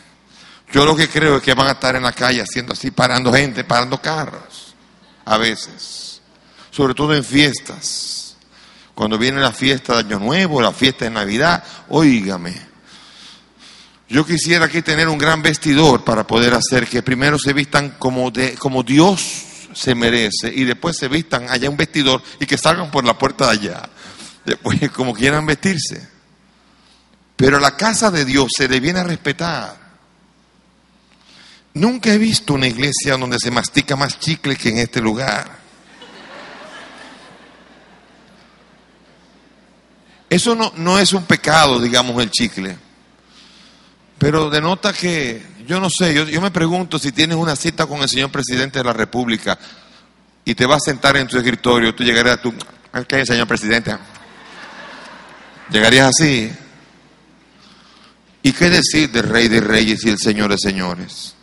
[0.73, 3.31] yo lo que creo es que van a estar en la calle haciendo así, parando
[3.31, 4.73] gente, parando carros,
[5.25, 6.21] a veces,
[6.71, 8.28] sobre todo en fiestas
[8.99, 12.53] cuando viene la fiesta de Año Nuevo, la fiesta de Navidad, óigame.
[14.09, 18.29] Yo quisiera aquí tener un gran vestidor para poder hacer que primero se vistan como,
[18.29, 19.21] de, como Dios
[19.71, 23.45] se merece y después se vistan allá un vestidor y que salgan por la puerta
[23.45, 23.89] de allá.
[24.43, 26.05] Después, como quieran vestirse.
[27.37, 29.77] Pero la casa de Dios se le viene a respetar.
[31.75, 35.68] Nunca he visto una iglesia donde se mastica más chicle que en este lugar.
[40.29, 42.77] Eso no, no es un pecado, digamos, el chicle.
[44.19, 48.01] Pero denota que, yo no sé, yo, yo me pregunto si tienes una cita con
[48.01, 49.57] el señor presidente de la República
[50.45, 52.53] y te vas a sentar en tu escritorio, tú llegarías a tu,
[53.07, 53.95] ¿qué señor presidente?
[55.71, 56.51] Llegarías así.
[58.41, 61.35] ¿Y qué decir del rey de reyes y el señor de señores?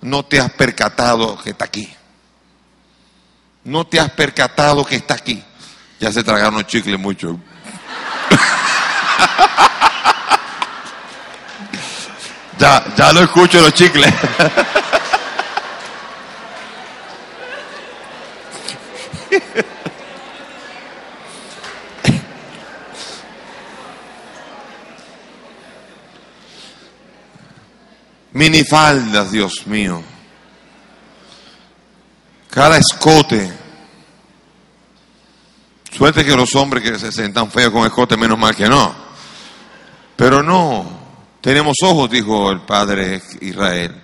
[0.00, 1.88] No te has percatado que está aquí.
[3.64, 5.42] No te has percatado que está aquí.
[6.00, 7.38] Ya se tragaron chicles mucho.
[12.58, 14.12] ya, ya lo escucho los chicles.
[28.32, 30.02] Minifaldas, Dios mío.
[32.50, 33.64] Cada escote
[35.96, 39.03] Suerte que los hombres que se sentan feos con escote, menos mal que no.
[40.16, 40.84] Pero no,
[41.40, 44.02] tenemos ojos, dijo el padre Israel.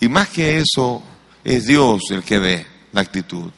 [0.00, 1.02] Y más que eso,
[1.44, 3.50] es Dios el que ve la actitud.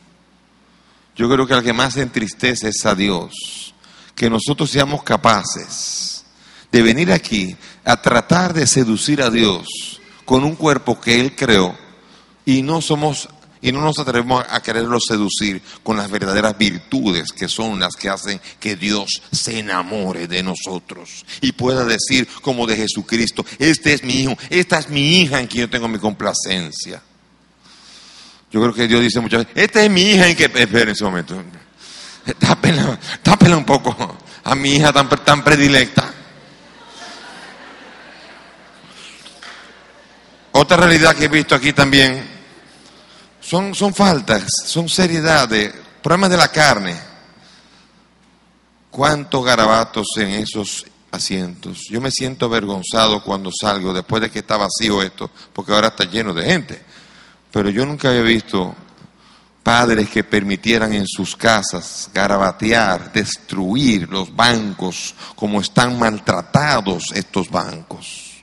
[1.16, 3.74] Yo creo que al que más entristece es a Dios.
[4.14, 6.24] Que nosotros seamos capaces
[6.70, 11.76] de venir aquí a tratar de seducir a Dios con un cuerpo que Él creó
[12.44, 13.28] y no somos
[13.64, 18.10] y no nos atrevemos a quererlo seducir con las verdaderas virtudes que son las que
[18.10, 24.04] hacen que Dios se enamore de nosotros y pueda decir como de Jesucristo, este es
[24.04, 27.02] mi hijo, esta es mi hija en quien yo tengo mi complacencia.
[28.52, 31.02] Yo creo que Dios dice muchas veces, esta es mi hija en que, espera ese
[31.02, 31.42] momento,
[32.38, 36.12] tápela, tápela un poco a mi hija tan, tan predilecta.
[40.52, 42.33] Otra realidad que he visto aquí también
[43.44, 46.96] son, son faltas, son seriedad de problemas de la carne.
[48.90, 51.80] ¿Cuántos garabatos en esos asientos?
[51.90, 56.04] Yo me siento avergonzado cuando salgo después de que está vacío esto, porque ahora está
[56.04, 56.82] lleno de gente.
[57.50, 58.74] Pero yo nunca había visto
[59.62, 68.42] padres que permitieran en sus casas garabatear, destruir los bancos como están maltratados estos bancos.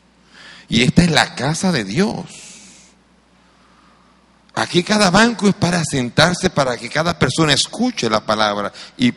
[0.70, 2.51] Y esta es la casa de Dios.
[4.56, 9.14] Aquí cada banco es para sentarse, para que cada persona escuche la palabra y,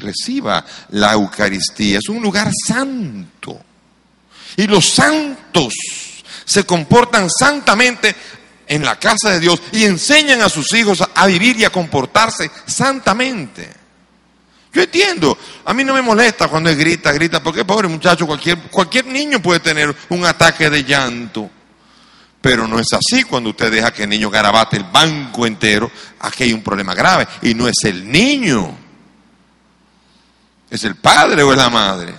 [0.00, 1.98] reciba la Eucaristía.
[1.98, 3.58] Es un lugar santo.
[4.56, 5.74] Y los santos
[6.44, 8.14] se comportan santamente
[8.66, 12.50] en la casa de Dios y enseñan a sus hijos a vivir y a comportarse
[12.66, 13.72] santamente.
[14.72, 19.06] Yo entiendo, a mí no me molesta cuando él grita, grita, porque pobre muchacho, cualquier
[19.06, 21.50] niño puede tener un ataque de llanto.
[22.46, 26.44] Pero no es así cuando usted deja que el niño garabate el banco entero, aquí
[26.44, 27.26] hay un problema grave.
[27.42, 28.72] Y no es el niño,
[30.70, 32.14] es el padre o es la madre.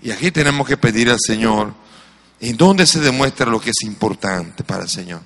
[0.00, 1.74] Y aquí tenemos que pedir al Señor,
[2.38, 5.20] ¿en dónde se demuestra lo que es importante para el Señor?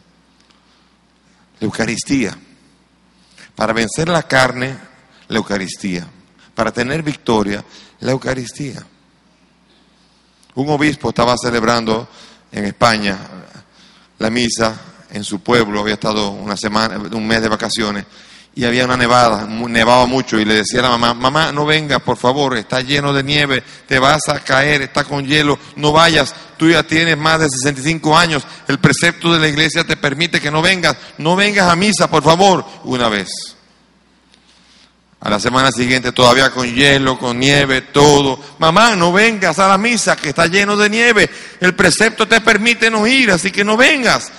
[1.61, 2.35] La Eucaristía.
[3.55, 4.75] Para vencer la carne,
[5.29, 6.09] la Eucaristía.
[6.55, 7.63] Para tener victoria,
[8.01, 8.83] la Eucaristía.
[10.55, 12.09] Un obispo estaba celebrando
[12.55, 13.19] en España
[14.19, 14.75] la misa
[15.11, 18.05] en su pueblo, había estado una semana, un mes de vacaciones,
[18.55, 22.01] y había una nevada, nevaba mucho, y le decía a la mamá, mamá, no vengas,
[22.01, 26.33] por favor, está lleno de nieve, te vas a caer, está con hielo, no vayas,
[26.57, 30.51] tú ya tienes más de 65 años, el precepto de la iglesia te permite que
[30.51, 33.29] no vengas, no vengas a misa, por favor, una vez.
[35.25, 38.39] A la semana siguiente todavía con hielo, con nieve, todo.
[38.59, 41.31] Mamá, no vengas a la misa que está lleno de nieve.
[41.61, 44.31] El precepto te permite no ir, así que no vengas.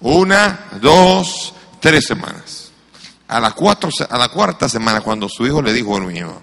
[0.00, 2.72] Una, dos, tres semanas.
[3.28, 6.42] A la, cuatro, a la cuarta semana, cuando su hijo le dijo al mío,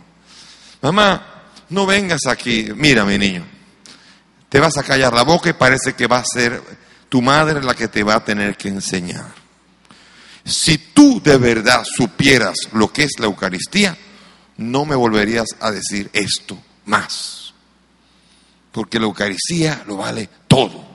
[0.82, 2.70] mamá, no vengas aquí.
[2.74, 3.46] Mira, mi niño,
[4.48, 6.64] te vas a callar la boca y parece que va a ser
[7.10, 9.39] tu madre la que te va a tener que enseñar.
[10.44, 13.98] Si tú de verdad supieras lo que es la Eucaristía,
[14.58, 17.54] no me volverías a decir esto más.
[18.72, 20.89] Porque la Eucaristía lo vale todo.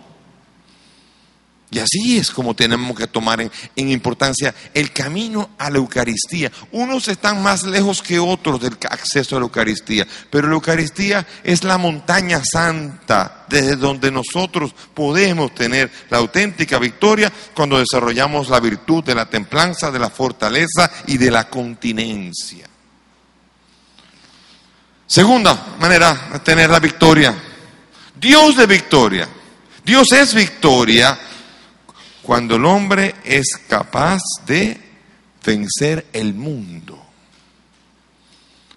[1.75, 6.53] Y así es como tenemos que tomar en, importancia el camino a la Eucaristía.
[6.71, 11.65] Unos están más lejos que otros del acceso a la Eucaristía, pero la Eucaristía es
[11.65, 19.03] la montaña santa desde donde nosotros podemos tener la auténtica victoria cuando desarrollamos la virtud
[19.03, 22.69] de la templanza, de la fortaleza y de la continencia.
[25.09, 27.35] Segunda manera de tener la victoria.
[28.15, 29.29] Dios de victoria.
[29.85, 31.19] Dios es victoria
[32.25, 34.81] cuando el hombre es capaz de
[35.45, 37.01] vencer el mundo.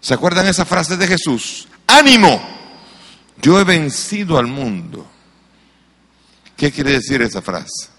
[0.02, 1.68] ¿Se acuerdan esa frase de Jesús?
[1.88, 2.42] Ánimo,
[3.42, 5.10] yo he vencido al mundo.
[6.58, 7.90] ¿Qué quiere decir esa frase?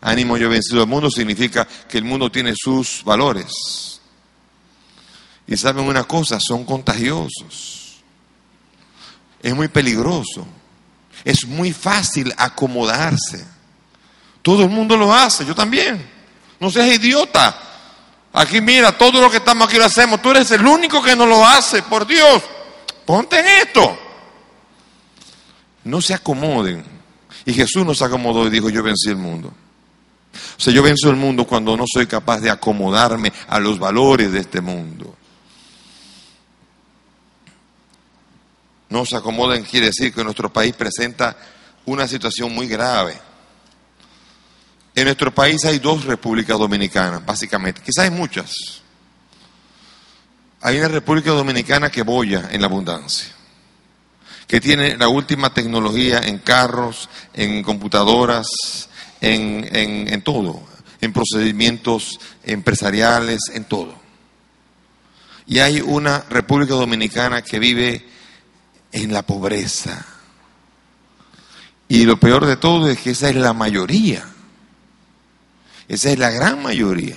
[0.00, 4.00] Ánimo, yo he vencido al mundo significa que el mundo tiene sus valores.
[5.46, 8.02] Y saben una cosa, son contagiosos.
[9.40, 10.46] Es muy peligroso.
[11.24, 13.59] Es muy fácil acomodarse.
[14.42, 16.08] Todo el mundo lo hace, yo también.
[16.58, 17.56] No seas idiota.
[18.32, 20.22] Aquí mira, todo lo que estamos aquí lo hacemos.
[20.22, 22.42] Tú eres el único que no lo hace, por Dios.
[23.04, 23.98] Ponte en esto.
[25.84, 26.84] No se acomoden.
[27.44, 29.52] Y Jesús nos acomodó y dijo, yo vencí el mundo.
[30.32, 34.30] O sea, yo venzo el mundo cuando no soy capaz de acomodarme a los valores
[34.30, 35.16] de este mundo.
[38.90, 41.36] No se acomoden quiere decir que nuestro país presenta
[41.86, 43.18] una situación muy grave.
[45.00, 47.80] En nuestro país hay dos repúblicas dominicanas, básicamente.
[47.80, 48.52] Quizás hay muchas.
[50.60, 53.32] Hay una República Dominicana que boya en la abundancia,
[54.46, 58.90] que tiene la última tecnología en carros, en computadoras,
[59.22, 60.60] en, en todo,
[61.00, 63.94] en procedimientos empresariales, en todo.
[65.46, 68.06] Y hay una República Dominicana que vive
[68.92, 70.04] en la pobreza.
[71.88, 74.26] Y lo peor de todo es que esa es la mayoría.
[75.90, 77.16] Esa es la gran mayoría.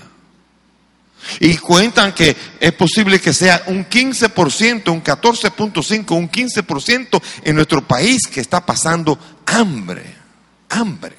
[1.39, 7.88] Y cuentan que es posible que sea un 15%, un 14.5%, un 15% en nuestro
[7.88, 10.03] país que está pasando hambre.
[10.69, 11.15] Hambre.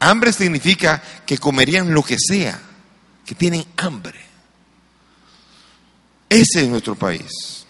[0.00, 2.60] Hambre significa que comerían lo que sea,
[3.24, 4.20] que tienen hambre.
[6.28, 7.63] Ese es nuestro país.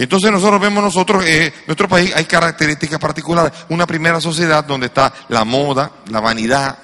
[0.00, 3.52] Y entonces nosotros vemos nosotros, eh, nuestro país hay características particulares.
[3.68, 6.78] Una primera sociedad donde está la moda, la vanidad,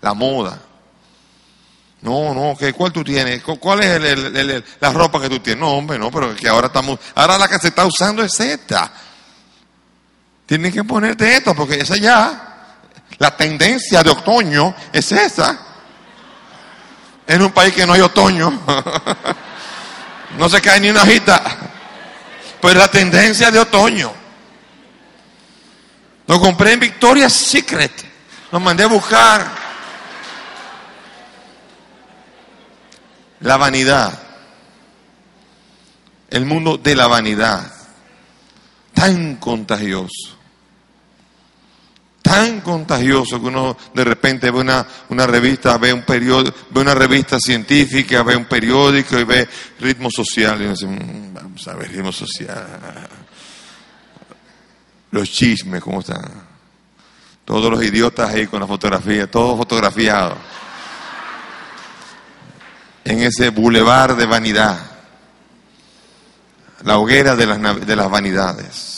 [0.00, 0.58] la moda.
[2.00, 3.42] No, no, ¿qué, ¿cuál tú tienes?
[3.42, 5.60] ¿Cuál es la ropa que tú tienes?
[5.60, 8.90] No, hombre, no, pero que ahora estamos, ahora la que se está usando es esta.
[10.46, 12.78] Tienen que ponerte esto porque esa ya,
[13.18, 15.58] la tendencia de otoño es esa.
[17.26, 18.62] En un país que no hay otoño,
[20.38, 21.76] no se cae ni una hojita.
[22.60, 24.12] Pues la tendencia de otoño.
[26.26, 27.92] Lo compré en Victoria's Secret.
[28.52, 29.46] Los mandé a buscar.
[33.40, 34.18] La vanidad.
[36.28, 37.72] El mundo de la vanidad.
[38.94, 40.39] Tan contagioso.
[42.30, 46.94] Tan contagioso que uno de repente ve una, una revista, ve un periódico, ve una
[46.94, 49.48] revista científica, ve un periódico y ve
[49.80, 50.60] ritmo social.
[50.60, 53.08] Y uno dice, "Mm, vamos a ver ritmo social.
[55.10, 56.22] Los chismes, ¿cómo están?
[57.44, 60.38] Todos los idiotas ahí con la fotografía, todos fotografiados.
[63.04, 64.78] En ese bulevar de vanidad.
[66.84, 68.89] La hoguera de las, de las vanidades.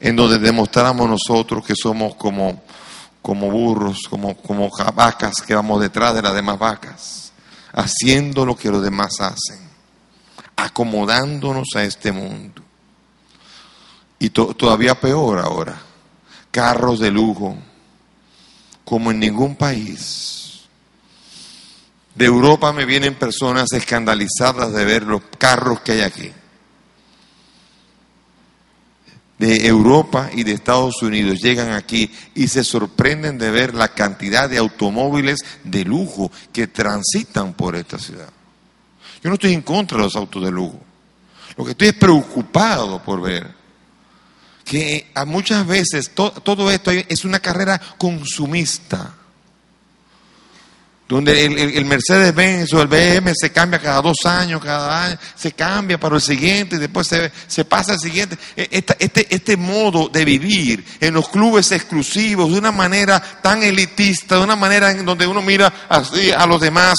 [0.00, 2.62] En donde demostramos nosotros que somos como,
[3.22, 7.32] como burros, como, como vacas que vamos detrás de las demás vacas.
[7.72, 9.60] Haciendo lo que los demás hacen.
[10.56, 12.62] Acomodándonos a este mundo.
[14.18, 15.80] Y to- todavía peor ahora
[16.50, 17.56] carros de lujo,
[18.84, 20.62] como en ningún país.
[22.14, 26.32] De Europa me vienen personas escandalizadas de ver los carros que hay aquí.
[29.40, 34.50] De Europa y de Estados Unidos llegan aquí y se sorprenden de ver la cantidad
[34.50, 38.28] de automóviles de lujo que transitan por esta ciudad.
[39.22, 40.78] Yo no estoy en contra de los autos de lujo.
[41.56, 43.54] Lo que estoy es preocupado por ver
[44.62, 49.14] que a muchas veces to- todo esto es una carrera consumista,
[51.10, 55.50] donde el, el- Mercedes-Benz o el BM se cambia cada dos años, cada año, se
[55.52, 58.38] cambia para el siguiente y después se, se pasa al siguiente.
[58.56, 63.60] E- esta- Este, este modo de vivir en los clubes exclusivos, de una manera tan
[63.62, 66.94] elitista, de una manera en donde uno mira así a los demás,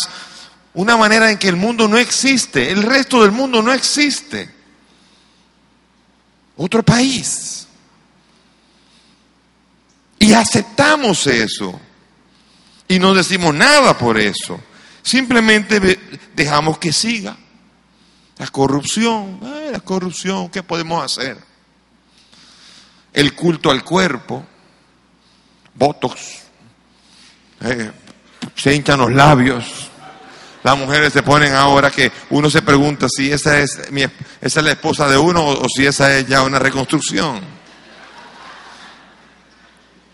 [0.73, 4.49] una manera en que el mundo no existe, el resto del mundo no existe
[6.57, 7.65] otro país.
[10.19, 11.79] Y aceptamos eso.
[12.91, 14.59] Y no decimos nada por eso.
[15.01, 15.97] Simplemente
[16.35, 17.37] dejamos que siga.
[18.37, 21.37] La corrupción, eh, la corrupción, ¿qué podemos hacer?
[23.13, 24.45] El culto al cuerpo,
[25.73, 26.19] botox,
[27.61, 27.91] eh,
[28.55, 29.89] se hinchan los labios.
[30.61, 34.11] Las mujeres se ponen ahora que uno se pregunta si esa es, mi, esa
[34.41, 37.39] es la esposa de uno o si esa es ya una reconstrucción.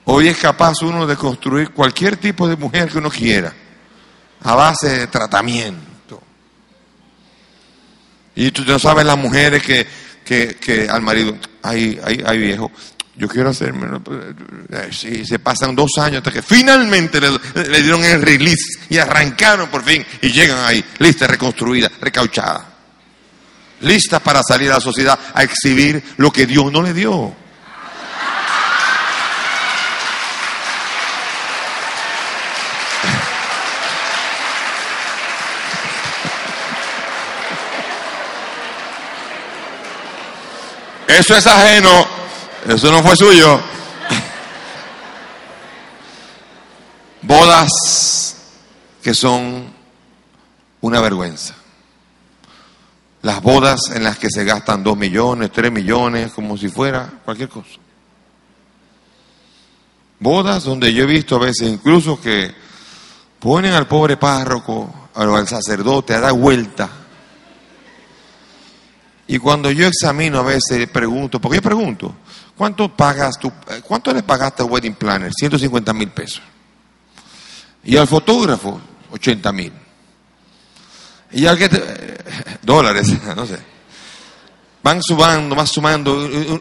[0.09, 3.53] Hoy es capaz uno de construir cualquier tipo de mujer que uno quiera
[4.41, 6.23] a base de tratamiento.
[8.33, 9.85] Y tú no sabes las mujeres que,
[10.23, 12.71] que, que al marido, ay, ay, ay viejo,
[13.17, 13.99] yo quiero hacerme,
[14.69, 19.69] eh, sí, se pasan dos años hasta que finalmente le, dieron el release y arrancaron
[19.69, 22.65] por fin y llegan ahí, lista, reconstruida, recauchada,
[23.81, 27.46] lista para salir a la sociedad a exhibir lo que Dios no le dio.
[41.18, 42.05] Eso es ajeno,
[42.68, 43.59] eso no fue suyo.
[47.24, 48.36] Bodas
[49.01, 49.74] que son
[50.82, 51.55] una vergüenza.
[53.24, 57.49] Las bodas en las que se gastan dos millones, tres millones, como si fuera cualquier
[57.49, 57.80] cosa.
[60.20, 62.53] Bodas donde yo he visto a veces incluso que
[63.39, 66.88] ponen al pobre párroco, al sacerdote a dar vuelta.
[69.28, 72.15] Y cuando yo examino a veces pregunto, porque yo pregunto,
[72.55, 75.32] ¿cuánto pagas tú, eh, cuánto le pagaste al wedding planner?
[75.34, 76.41] 150 mil pesos.
[77.84, 78.80] Y al fotógrafo,
[79.11, 79.73] 80 mil.
[81.32, 82.17] Y al que te- eh,
[82.61, 83.59] dólares, no sé.
[84.88, 86.13] Van sumando, van sumando,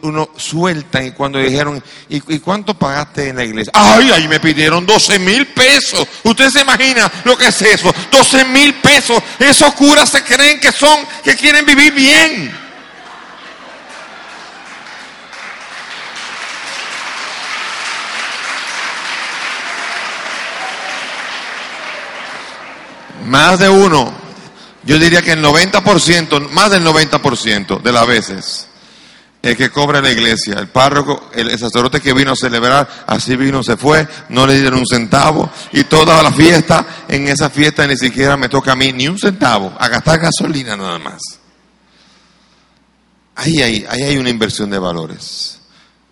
[0.02, 3.70] uno sueltan y cuando dijeron, ¿y, y cuánto pagaste en la iglesia?
[3.72, 6.04] Ay, ahí me pidieron 12 mil pesos.
[6.24, 7.94] ¿Usted se imagina lo que es eso?
[8.10, 9.22] 12 mil pesos.
[9.38, 12.52] Esos curas se creen que son, que quieren vivir bien.
[23.26, 24.12] Más de uno,
[24.86, 28.68] yo diría que el 90%, más del 90% de las veces,
[29.42, 33.62] el que cobra la iglesia, el párroco, el sacerdote que vino a celebrar, así vino,
[33.62, 37.96] se fue, no le dieron un centavo y toda la fiesta, en esa fiesta ni
[37.96, 41.20] siquiera me toca a mí ni un centavo, a gastar gasolina nada más.
[43.34, 45.60] Ahí ahí hay una inversión de valores.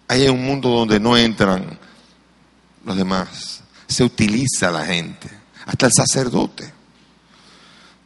[0.08, 1.78] Ahí hay un mundo donde no entran
[2.84, 3.62] los demás.
[3.86, 5.30] Se utiliza la gente,
[5.64, 6.72] hasta el sacerdote.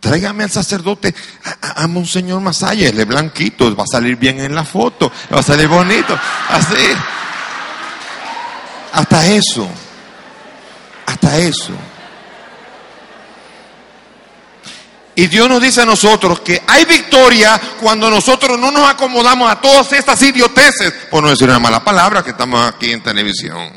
[0.01, 4.41] Tráigame al sacerdote, a, a, a Monseñor Masaya, él es blanquito, va a salir bien
[4.41, 6.19] en la foto, va a salir bonito,
[6.49, 6.77] así.
[8.93, 9.69] Hasta eso.
[11.07, 11.73] Hasta eso.
[15.19, 19.61] Y Dios nos dice a nosotros que hay victoria cuando nosotros no nos acomodamos a
[19.61, 23.73] todas estas idioteces, por no decir una mala palabra que estamos aquí en televisión.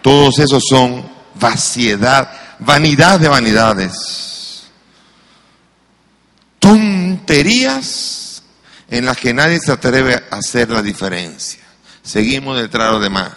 [0.00, 1.04] Todos esos son
[1.34, 2.30] vaciedad,
[2.60, 4.39] vanidad de vanidades.
[6.70, 8.42] Tonterías
[8.88, 11.60] en las que nadie se atreve a hacer la diferencia.
[12.02, 13.32] Seguimos detrás de los demás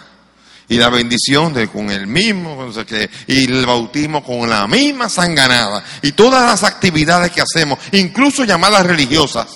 [0.68, 2.66] y la bendición de con el mismo,
[3.26, 8.86] y el bautismo con la misma sanganada, y todas las actividades que hacemos, incluso llamadas
[8.86, 9.46] religiosas,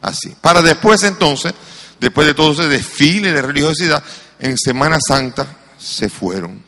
[0.00, 0.34] así.
[0.40, 1.54] Para después entonces,
[2.00, 4.02] después de todo ese desfile de religiosidad,
[4.40, 5.46] en Semana Santa
[5.78, 6.62] se fueron.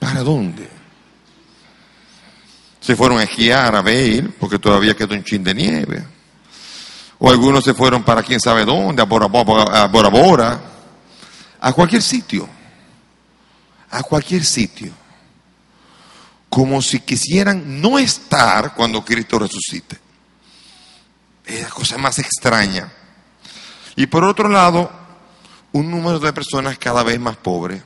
[0.00, 0.73] ¿Para dónde?
[2.84, 6.04] Se fueron a esquiar, a ver, porque todavía quedó un chin de nieve.
[7.18, 10.60] O algunos se fueron para quién sabe dónde, a Bora a, Bora Bora,
[11.60, 12.48] a cualquier sitio
[13.94, 14.92] a cualquier sitio,
[16.48, 19.96] como si quisieran no estar cuando Cristo resucite.
[21.44, 22.92] Es la cosa más extraña.
[23.94, 24.90] Y por otro lado,
[25.70, 27.82] un número de personas cada vez más pobres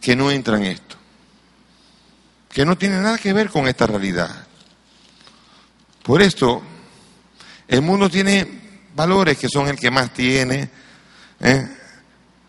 [0.00, 0.96] que no entran en esto,
[2.56, 4.46] que no tienen nada que ver con esta realidad.
[6.02, 6.62] Por esto,
[7.68, 10.70] el mundo tiene valores que son el que más tiene,
[11.40, 11.68] ¿eh?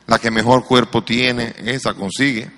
[0.05, 2.49] la que mejor cuerpo tiene, esa consigue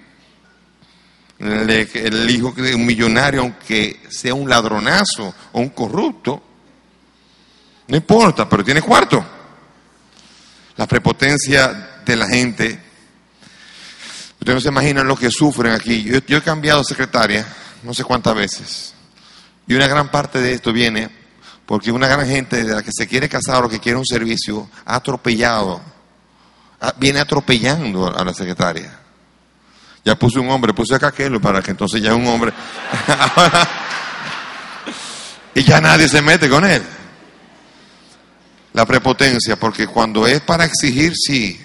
[1.40, 6.44] el hijo de un millonario, aunque sea un ladronazo o un corrupto,
[7.88, 9.26] no importa, pero tiene cuarto.
[10.76, 12.89] La prepotencia de la gente.
[14.40, 16.04] Ustedes no se imaginan lo que sufren aquí.
[16.04, 17.46] Yo, yo he cambiado secretaria
[17.84, 18.94] no sé cuántas veces.
[19.68, 21.10] Y una gran parte de esto viene
[21.66, 24.70] porque una gran gente de la que se quiere casar o que quiere un servicio
[24.86, 25.82] ha atropellado,
[26.98, 28.98] viene atropellando a la secretaria.
[30.04, 32.52] Ya puse un hombre, puse a Caquelo para que entonces ya un hombre.
[35.54, 36.82] y ya nadie se mete con él.
[38.74, 41.64] La prepotencia, porque cuando es para exigir, sí.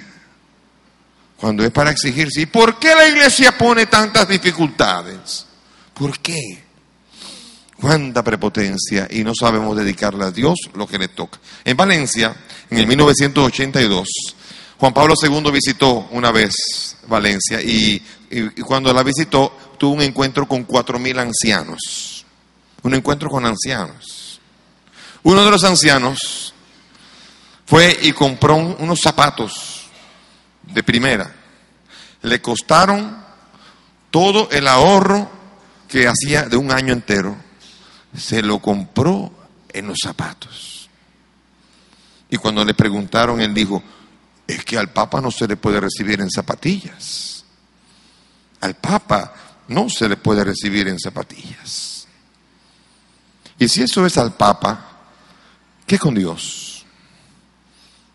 [1.37, 2.47] Cuando es para exigir, sí.
[2.47, 5.47] ¿Por qué la iglesia pone tantas dificultades?
[5.93, 6.63] ¿Por qué?
[7.81, 11.39] Cuánta prepotencia y no sabemos dedicarle a Dios lo que le toca.
[11.65, 12.35] En Valencia,
[12.71, 14.09] en el 1982,
[14.79, 18.01] Juan Pablo II visitó una vez Valencia y,
[18.65, 22.25] cuando la visitó tuvo un encuentro con cuatro mil ancianos.
[22.83, 24.41] Un encuentro con ancianos.
[25.23, 26.55] Uno de los ancianos
[27.67, 29.74] fue y compró unos zapatos
[30.67, 31.33] de primera.
[32.23, 33.23] Le costaron
[34.11, 35.31] todo el ahorro
[35.89, 37.37] que hacía de un año entero.
[38.17, 39.33] Se lo compró
[39.73, 40.89] en los zapatos.
[42.31, 43.83] Y cuando le preguntaron, él dijo,
[44.47, 47.45] es que al Papa no se le puede recibir en zapatillas.
[48.61, 49.35] Al Papa
[49.69, 52.07] no se le puede recibir en zapatillas.
[53.59, 54.85] Y si eso es al Papa,
[55.87, 56.85] ¿qué con Dios?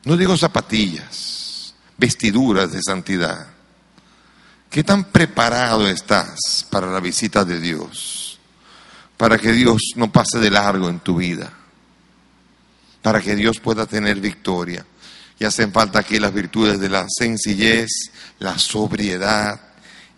[0.03, 1.38] No digo zapatillas,
[1.99, 3.47] vestiduras de santidad.
[4.69, 8.39] ¿Qué tan preparado estás para la visita de Dios?
[9.17, 11.51] Para que Dios no pase de largo en tu vida.
[13.01, 14.85] Para que Dios pueda tener victoria.
[15.39, 17.89] Y hacen falta aquí las virtudes de la sencillez,
[18.39, 19.59] la sobriedad,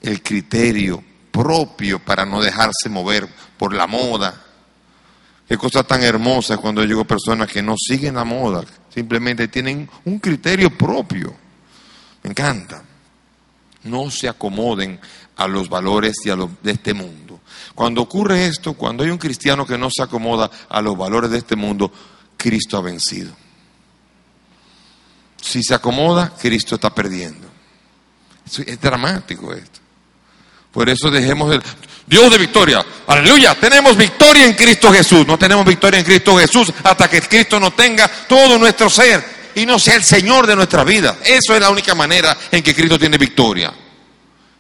[0.02, 3.28] el criterio propio para no dejarse mover
[3.58, 4.42] por la moda.
[5.48, 8.64] Qué cosa tan hermosa cuando llego personas que no siguen la moda,
[8.94, 11.41] simplemente tienen un criterio propio.
[12.24, 12.84] Me encanta.
[13.84, 15.00] No se acomoden
[15.38, 17.40] a los valores a de este mundo.
[17.74, 21.40] Cuando ocurre esto, cuando hay un cristiano que no se acomoda a los valores de
[21.40, 21.92] este mundo,
[22.38, 23.36] Cristo ha vencido.
[25.42, 27.48] Si se acomoda, Cristo está perdiendo.
[28.66, 29.80] Es dramático esto.
[30.72, 31.62] Por eso dejemos el
[32.06, 32.86] Dios de victoria.
[33.08, 33.56] Aleluya.
[33.56, 35.26] Tenemos victoria en Cristo Jesús.
[35.26, 39.66] No tenemos victoria en Cristo Jesús hasta que Cristo no tenga todo nuestro ser y
[39.66, 41.18] no sea el Señor de nuestra vida.
[41.24, 43.74] Eso es la única manera en que Cristo tiene victoria.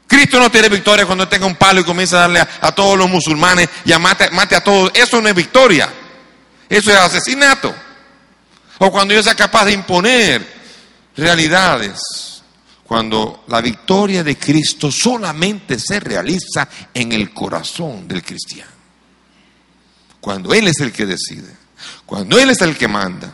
[0.07, 3.09] Cristo no tiene victoria cuando tenga un palo y comienza a darle a, todos los
[3.09, 4.91] musulmanes y a mate, mate a todos.
[4.93, 5.89] Eso no es victoria.
[6.67, 7.73] Eso es asesinato.
[8.79, 10.45] O cuando Dios sea capaz de imponer
[11.15, 12.01] realidades
[12.91, 18.69] cuando la victoria de Cristo solamente se realiza en el corazón del cristiano.
[20.19, 21.55] Cuando Él es el que decide,
[22.05, 23.33] cuando Él es el que manda,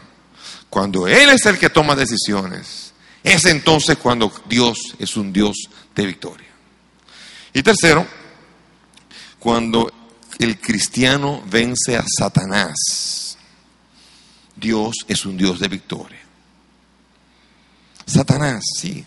[0.70, 2.93] cuando Él es el que toma decisiones,
[3.24, 6.47] es entonces cuando Dios es un Dios de victoria.
[7.53, 8.05] Y tercero,
[9.39, 9.91] cuando
[10.39, 13.38] el cristiano vence a Satanás,
[14.55, 16.20] Dios es un Dios de victoria.
[18.05, 19.05] Satanás, sí.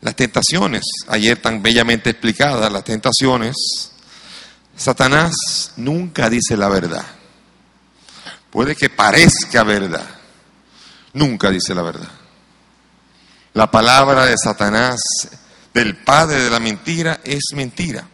[0.00, 3.92] Las tentaciones, ayer tan bellamente explicadas, las tentaciones,
[4.76, 7.04] Satanás nunca dice la verdad.
[8.50, 10.17] Puede que parezca verdad,
[11.12, 12.08] nunca dice la verdad.
[13.54, 15.00] La palabra de Satanás,
[15.74, 18.06] del padre de la mentira, es mentira.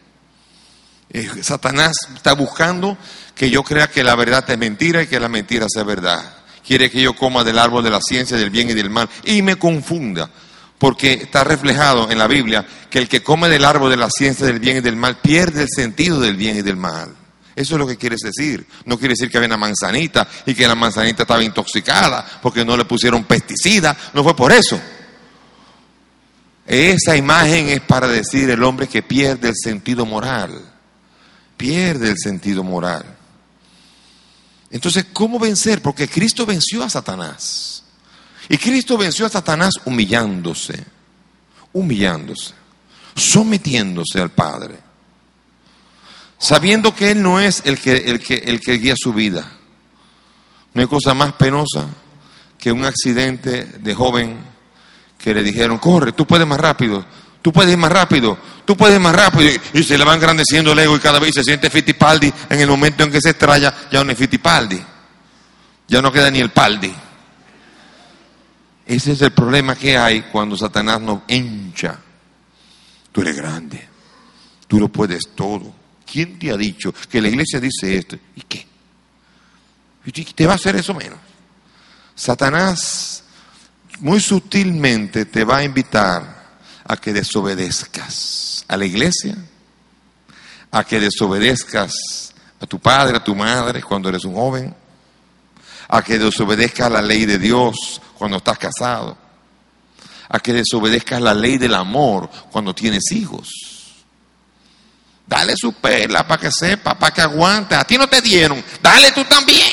[1.43, 2.97] Satanás está buscando
[3.35, 6.39] que yo crea que la verdad es mentira y que la mentira sea verdad.
[6.67, 9.43] Quiere que yo coma del árbol de la ciencia, del bien y del mal, y
[9.43, 10.31] me confunda.
[10.79, 14.47] Porque está reflejado en la Biblia que el que come del árbol de la ciencia
[14.47, 17.15] del bien y del mal pierde el sentido del bien y del mal.
[17.57, 18.67] Eso es lo que quieres decir.
[18.85, 22.77] No quiere decir que había una manzanita y que la manzanita estaba intoxicada porque no
[22.77, 23.97] le pusieron pesticida.
[24.13, 24.81] No fue por eso.
[26.67, 30.73] Esa imagen es para decir el hombre que pierde el sentido moral.
[31.57, 33.05] Pierde el sentido moral.
[34.71, 35.81] Entonces, ¿cómo vencer?
[35.81, 37.85] Porque Cristo venció a Satanás.
[38.49, 40.85] Y Cristo venció a Satanás humillándose,
[41.73, 42.53] humillándose,
[43.15, 44.79] sometiéndose al Padre,
[46.39, 49.51] sabiendo que Él no es el que, el que, el que guía su vida.
[50.73, 51.87] No hay cosa más penosa
[52.59, 54.39] que un accidente de joven
[55.19, 57.05] que le dijeron, corre, tú puedes más rápido,
[57.41, 59.51] tú puedes ir más rápido, tú puedes ir más rápido.
[59.73, 62.33] Y, se le va engrandeciendo el ego y cada vez se siente Fittipaldi.
[62.51, 64.83] En el momento en que se estrella, ya no es Fittipaldi.
[65.89, 66.93] Ya no queda ni el Paldi.
[68.87, 71.99] Ese es el problema que hay cuando Satanás nos hincha.
[73.13, 73.89] Tú eres grande,
[74.67, 75.74] tú lo puedes todo.
[76.11, 78.17] ¿Quién te ha dicho que la iglesia dice esto?
[78.37, 78.67] ¿Y qué?
[80.07, 81.19] ¿Y te va a hacer eso menos?
[82.15, 83.25] Satanás
[84.01, 86.45] muy sutilmente te va a invitar
[86.87, 89.37] a que desobedezcas a la iglesia,
[90.71, 94.75] a que desobedezcas a tu padre, a tu madre cuando eres un joven,
[95.89, 99.17] a que desobedezcas la ley de Dios cuando estás casado,
[100.29, 103.74] a que desobedezcas la ley del amor cuando tienes hijos.
[105.35, 107.75] Dale su pela para que sepa, para que aguante.
[107.75, 109.73] A ti no te dieron, dale tú también.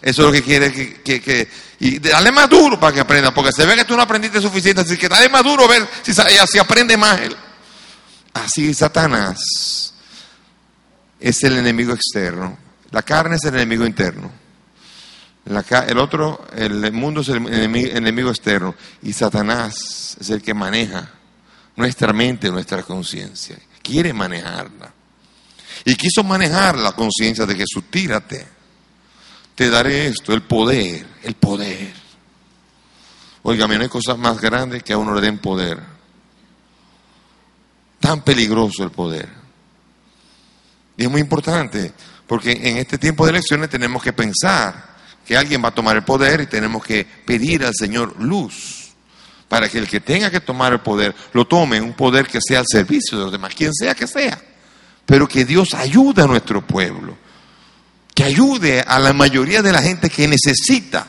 [0.00, 1.48] Eso es lo que quiere que, que,
[1.80, 4.82] y dale más duro para que aprenda, porque se ve que tú no aprendiste suficiente,
[4.82, 7.36] así que dale más duro a ver si, si aprende más él.
[8.34, 9.94] Así Satanás
[11.18, 12.58] es el enemigo externo,
[12.90, 14.42] la carne es el enemigo interno
[15.44, 21.10] el otro, el mundo es el enemigo, externo y Satanás es el que maneja
[21.74, 23.56] nuestra mente, nuestra conciencia.
[23.82, 24.92] Quiere manejarla.
[25.84, 27.84] Y quiso manejar la conciencia de Jesús.
[27.90, 28.46] Tírate.
[29.54, 31.92] Te daré esto, el poder, el poder.
[33.42, 35.78] Oiga, no hay cosas más grandes que a uno le den poder.
[38.00, 39.28] Tan peligroso el poder.
[40.96, 41.92] Y es muy importante,
[42.26, 44.92] porque en este tiempo de elecciones tenemos que pensar
[45.26, 48.81] que alguien va a tomar el poder y tenemos que pedir al Señor luz
[49.52, 52.60] para que el que tenga que tomar el poder lo tome, un poder que sea
[52.60, 54.42] al servicio de los demás, quien sea que sea,
[55.04, 57.18] pero que Dios ayude a nuestro pueblo,
[58.14, 61.06] que ayude a la mayoría de la gente que necesita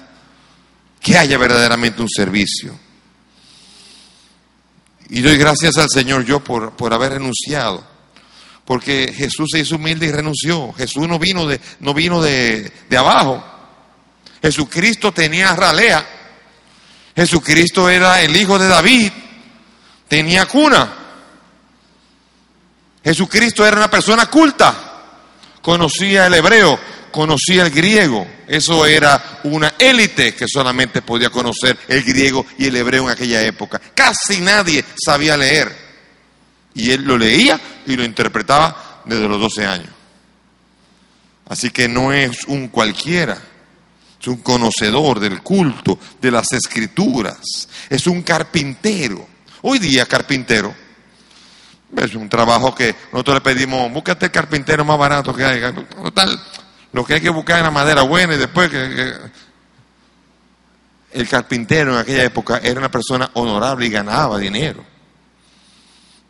[1.00, 2.78] que haya verdaderamente un servicio.
[5.08, 7.82] Y doy gracias al Señor yo por, por haber renunciado,
[8.66, 10.74] porque Jesús se hizo humilde y renunció.
[10.74, 13.42] Jesús no vino de, no vino de, de abajo,
[14.42, 16.23] Jesucristo tenía ralea.
[17.16, 19.12] Jesucristo era el hijo de David.
[20.08, 20.94] Tenía cuna.
[23.04, 24.92] Jesucristo era una persona culta.
[25.62, 26.80] Conocía el hebreo,
[27.12, 28.28] conocía el griego.
[28.48, 33.42] Eso era una élite que solamente podía conocer el griego y el hebreo en aquella
[33.44, 33.80] época.
[33.94, 35.84] Casi nadie sabía leer.
[36.76, 39.90] Y él lo leía y lo interpretaba desde los 12 años.
[41.48, 43.38] Así que no es un cualquiera
[44.24, 49.28] es un conocedor del culto, de las escrituras, es un carpintero.
[49.64, 50.74] Hoy día carpintero
[51.94, 55.62] es un trabajo que nosotros le pedimos, búscate el carpintero más barato que hay.
[56.94, 59.14] lo que hay que buscar es la madera buena y después que,
[61.12, 64.86] el carpintero en aquella época era una persona honorable y ganaba dinero.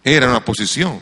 [0.03, 0.99] Era una posición.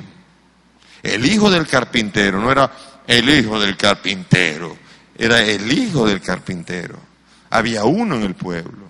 [1.01, 2.69] El hijo del carpintero no era
[3.07, 6.97] el hijo del carpintero era el hijo del carpintero.
[7.49, 8.87] Había uno en el pueblo.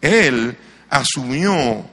[0.00, 0.56] Él
[0.90, 1.84] asumió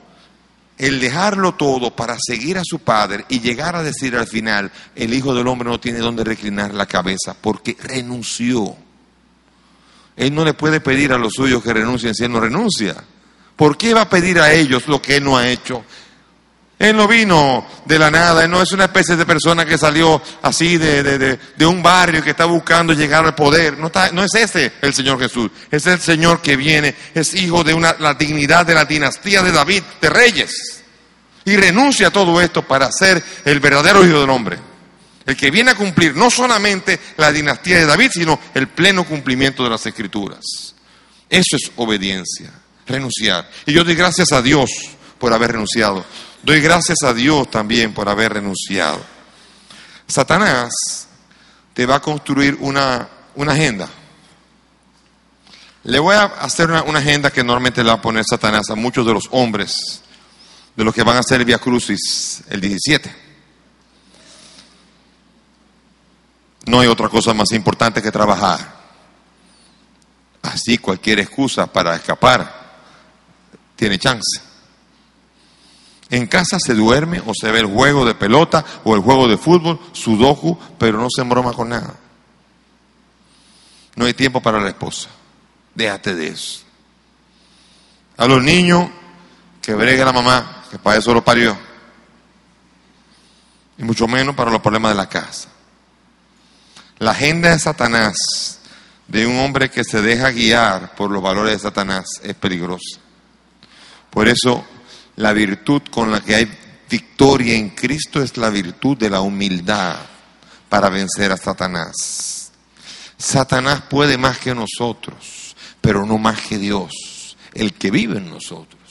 [0.77, 5.13] el dejarlo todo para seguir a su padre y llegar a decir al final, el
[5.13, 8.75] Hijo del Hombre no tiene donde reclinar la cabeza porque renunció.
[10.15, 12.95] Él no le puede pedir a los suyos que renuncien si él no renuncia.
[13.55, 15.85] ¿Por qué va a pedir a ellos lo que él no ha hecho?
[16.79, 20.21] Él no vino de la nada, él no es una especie de persona que salió
[20.41, 23.77] así de, un barrio que está buscando llegar al poder.
[23.77, 27.73] No, no, es ese el Señor Jesús, es el Señor que viene, es hijo de
[27.73, 30.83] una, la dignidad de la dinastía de David, de reyes.
[31.45, 34.57] Y renuncia a todo esto para ser el verdadero Hijo del Hombre.
[35.25, 39.63] El que viene a cumplir no solamente la dinastía de David, sino el pleno cumplimiento
[39.63, 40.41] de las Escrituras.
[41.29, 42.51] Eso es obediencia,
[42.85, 43.49] renunciar.
[43.65, 44.69] Y yo doy gracias a Dios
[45.17, 46.05] por haber renunciado.
[46.43, 48.99] Doy gracias a Dios también por haber renunciado.
[50.05, 51.07] Satanás
[51.73, 53.87] te va a construir una, una agenda.
[55.85, 59.05] Le voy a hacer una, agenda que normalmente le va a poner Satanás a muchos
[59.05, 60.01] de los hombres,
[60.75, 63.15] de los que van a hacer el Via Crucis el 17.
[66.65, 68.83] No hay otra cosa más importante que trabajar.
[70.41, 72.81] Así cualquier excusa para escapar
[73.77, 74.52] tiene chance.
[76.09, 79.37] En casa se duerme o se ve el juego de pelota o el juego de
[79.37, 81.95] fútbol, sudoku, pero no se embroma con nada.
[83.95, 85.09] No hay tiempo para la esposa.
[85.73, 86.61] Déjate de eso.
[88.17, 88.89] A los niños,
[89.61, 91.57] que bregue la mamá, que para eso lo parió.
[93.77, 95.49] Y mucho menos para los problemas de la casa.
[96.99, 98.59] La agenda de Satanás,
[99.07, 102.99] de un hombre que se deja guiar por los valores de Satanás, es peligrosa.
[104.09, 104.63] Por eso,
[105.15, 106.57] la virtud con la que hay
[106.89, 109.97] victoria en Cristo es la virtud de la humildad
[110.69, 112.51] para vencer a Satanás.
[113.17, 118.81] Satanás puede más que nosotros, pero no más que Dios, el que vive en nosotros.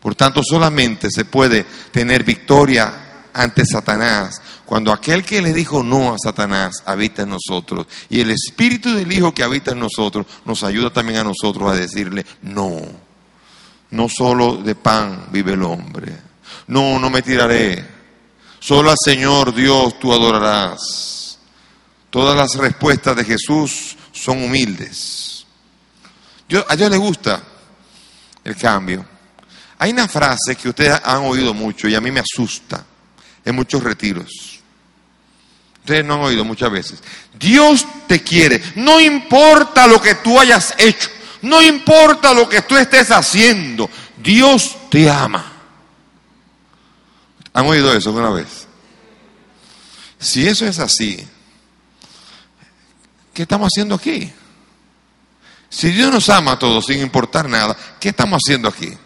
[0.00, 6.14] Por tanto, solamente se puede tener victoria ante Satanás cuando aquel que le dijo no
[6.14, 10.62] a Satanás habita en nosotros y el espíritu del Hijo que habita en nosotros nos
[10.62, 13.03] ayuda también a nosotros a decirle no.
[13.94, 16.12] No solo de pan vive el hombre.
[16.66, 17.86] No, no me tiraré.
[18.58, 21.38] Solo al Señor Dios tú adorarás.
[22.10, 25.46] Todas las respuestas de Jesús son humildes.
[26.68, 27.40] A Dios le gusta
[28.42, 29.06] el cambio.
[29.78, 32.84] Hay una frase que ustedes han oído mucho y a mí me asusta
[33.44, 34.60] en muchos retiros.
[35.78, 37.00] Ustedes no han oído muchas veces.
[37.38, 38.60] Dios te quiere.
[38.74, 41.10] No importa lo que tú hayas hecho.
[41.44, 43.90] No importa lo que tú estés haciendo.
[44.16, 45.52] Dios te ama.
[47.52, 48.66] ¿Han oído eso alguna vez?
[50.18, 51.22] Si eso es así,
[53.34, 54.32] ¿qué estamos haciendo aquí?
[55.68, 58.96] Si Dios nos ama a todos sin importar nada, ¿qué estamos haciendo aquí?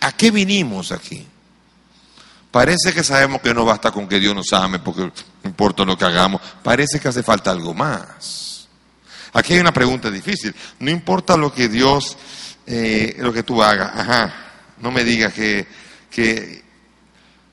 [0.00, 1.26] ¿A qué vinimos aquí?
[2.50, 5.12] Parece que sabemos que no basta con que Dios nos ame porque no
[5.44, 6.42] importa lo que hagamos.
[6.62, 8.45] Parece que hace falta algo más.
[9.36, 10.54] Aquí hay una pregunta difícil.
[10.78, 12.16] No importa lo que Dios,
[12.66, 13.90] eh, lo que tú hagas.
[13.94, 14.34] Ajá.
[14.78, 15.66] No me digas que,
[16.10, 16.64] que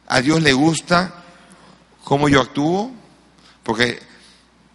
[0.07, 1.13] a Dios le gusta
[2.05, 2.89] cómo yo actúo.
[3.63, 4.01] Porque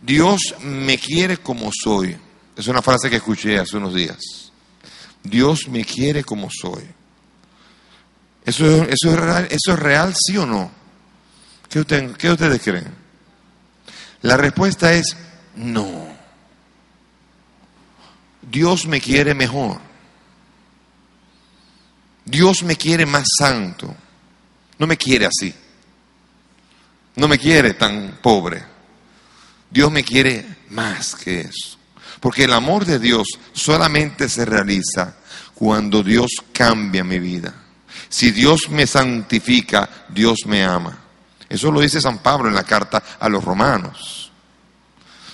[0.03, 2.15] Dios me quiere como soy.
[2.55, 4.53] Es una frase que escuché hace unos días.
[5.23, 6.85] Dios me quiere como soy.
[8.45, 10.71] ¿Eso, es, real, ¿Eso es real, sí o no?
[11.71, 11.87] ¿Qué,
[12.19, 12.93] ¿Qué ustedes creen?
[14.21, 15.17] La respuesta es
[15.57, 16.08] no.
[18.51, 19.81] Dios me quiere mejor.
[22.25, 23.95] Dios me quiere más santo.
[24.79, 25.55] No me quiere así.
[27.17, 28.63] No me quiere tan pobre.
[29.71, 31.79] Dios me quiere más que eso.
[32.21, 35.17] Porque el amor de Dios solamente se realiza
[35.55, 37.55] cuando Dios cambia mi vida.
[38.09, 40.99] Si Dios me santifica, Dios me ama.
[41.49, 44.28] Eso lo dice San Pablo en la carta a los romanos.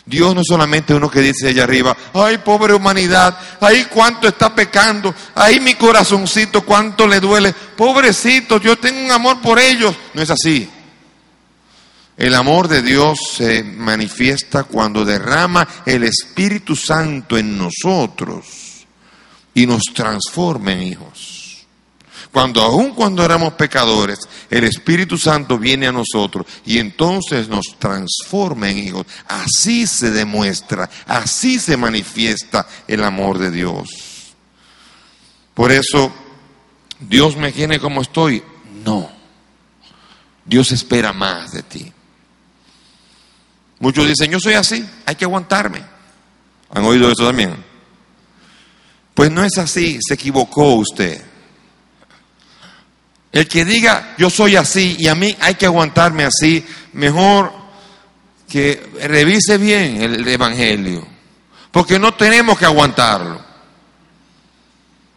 [0.07, 5.15] Dios no solamente uno que dice allá arriba, ay pobre humanidad, ay cuánto está pecando,
[5.35, 9.95] ay mi corazoncito cuánto le duele, pobrecito, yo tengo un amor por ellos.
[10.13, 10.69] No es así.
[12.17, 18.87] El amor de Dios se manifiesta cuando derrama el Espíritu Santo en nosotros
[19.55, 21.34] y nos transforma en hijos.
[22.35, 24.19] Cuando aún cuando éramos pecadores,
[24.51, 29.07] el Espíritu Santo viene a nosotros y entonces nos transforma en hijos.
[29.29, 33.89] Así se demuestra, así se manifiesta el amor de Dios.
[35.55, 36.13] Por eso,
[36.99, 38.43] Dios me quiere como estoy.
[38.85, 39.09] No.
[40.45, 41.93] Dios espera más de ti.
[43.79, 45.85] Muchos dicen, yo soy así, hay que aguantarme.
[46.71, 47.65] ¿Han oído eso también?
[49.15, 51.34] Pues no es así, se equivocó usted.
[53.35, 57.53] El que diga yo soy así y a mí hay que aguantarme así, mejor
[58.49, 61.05] que revise bien el Evangelio.
[61.73, 63.43] Porque no tenemos que aguantarlo.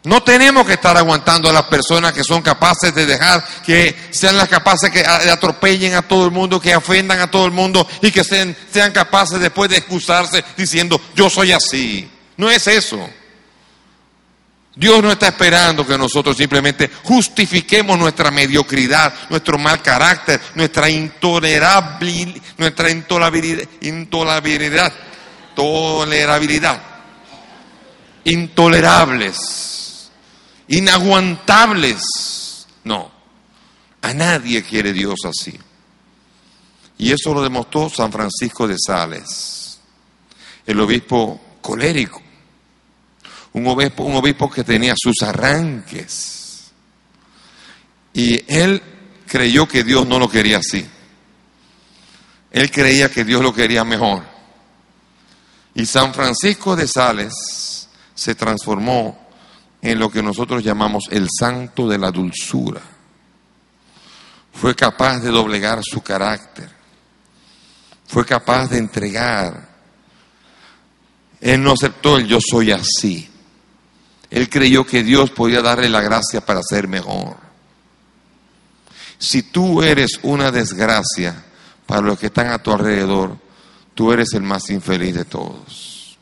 [0.03, 4.35] No tenemos que estar aguantando a las personas que son capaces de dejar que sean
[4.35, 8.09] las capaces que atropellen a todo el mundo, que ofendan a todo el mundo y
[8.09, 12.09] que sean, sean capaces después de excusarse diciendo yo soy así.
[12.35, 13.07] No es eso.
[14.77, 22.39] Dios no está esperando que nosotros simplemente justifiquemos nuestra mediocridad, nuestro mal carácter, nuestra intolerabilidad,
[22.59, 24.93] nuestra intolerabilidad, intolerabilidad,
[25.55, 26.79] tolerabilidad,
[28.23, 30.11] intolerables,
[30.67, 32.67] inaguantables.
[32.83, 33.11] No,
[34.03, 35.57] a nadie quiere Dios así.
[36.99, 39.79] Y eso lo demostró San Francisco de Sales,
[40.67, 42.26] el obispo colérico
[43.57, 46.71] un obispo, un obispo que tenía sus arranques.
[48.13, 48.81] Y él
[49.25, 50.87] creyó que Dios no lo quería así.
[52.51, 54.23] Él creía que Dios lo quería mejor.
[55.73, 59.27] Y San Francisco de Sales se transformó
[59.81, 62.81] en lo que nosotros llamamos el santo de la dulzura.
[64.53, 66.69] Fue capaz de doblegar su carácter.
[68.07, 69.67] Fue capaz de entregar.
[71.41, 73.29] Él no aceptó el yo soy así.
[74.29, 77.37] Él creyó que Dios podía darle la gracia para ser mejor.
[79.17, 81.43] Si tú eres una desgracia
[81.85, 83.37] para los que están a tu alrededor,
[83.93, 86.17] tú eres el más infeliz de todos.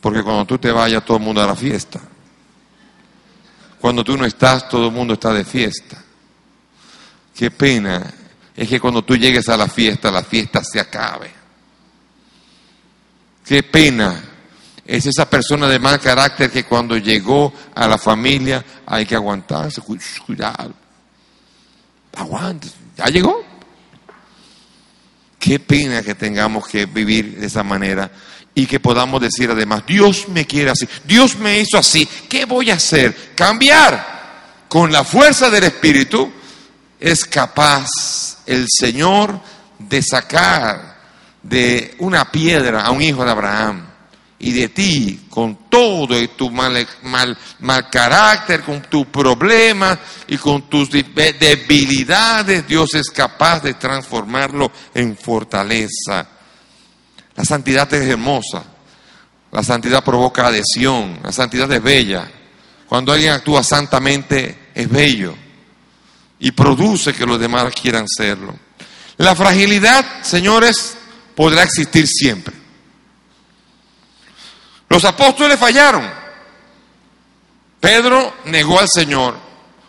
[0.00, 2.00] Porque cuando tú te vayas, todo el mundo a la fiesta.
[3.80, 6.02] Cuando tú no estás, todo el mundo está de fiesta.
[7.34, 8.12] Qué pena
[8.54, 11.32] es que cuando tú llegues a la fiesta, la fiesta se acabe.
[13.44, 14.22] Qué pena
[14.90, 19.80] es esa persona de mal carácter que cuando llegó a la familia hay que aguantarse,
[20.26, 20.74] cuidado.
[22.16, 22.66] Aguante,
[22.96, 23.44] ya llegó.
[25.38, 28.10] Qué pena que tengamos que vivir de esa manera
[28.52, 32.72] y que podamos decir además, Dios me quiere así, Dios me hizo así, ¿qué voy
[32.72, 33.32] a hacer?
[33.36, 34.18] Cambiar.
[34.68, 36.32] Con la fuerza del Espíritu
[36.98, 37.88] es capaz
[38.44, 39.40] el Señor
[39.78, 40.98] de sacar
[41.44, 43.89] de una piedra a un hijo de Abraham
[44.42, 50.62] y de ti, con todo y tu mal, mal, carácter, con tu problema y con
[50.62, 56.26] tus debilidades, Dios es capaz de transformarlo en fortaleza.
[57.36, 58.64] La santidad es hermosa,
[59.52, 62.30] la santidad provoca adhesión, la santidad es bella.
[62.88, 65.34] Cuando alguien actúa santamente es bello
[66.38, 68.58] y produce que los demás quieran serlo.
[69.18, 70.96] La fragilidad, señores,
[71.36, 72.59] podrá existir siempre.
[74.90, 76.10] Los apóstoles fallaron.
[77.78, 79.36] Pedro negó al Señor.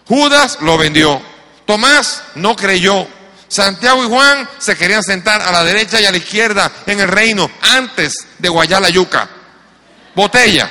[0.07, 1.21] Judas lo vendió.
[1.65, 3.07] Tomás no creyó.
[3.47, 7.07] Santiago y Juan se querían sentar a la derecha y a la izquierda en el
[7.07, 9.27] reino antes de guayar la yuca.
[10.15, 10.69] Botella.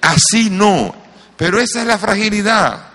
[0.00, 0.94] Así no.
[1.36, 2.88] Pero esa es la fragilidad.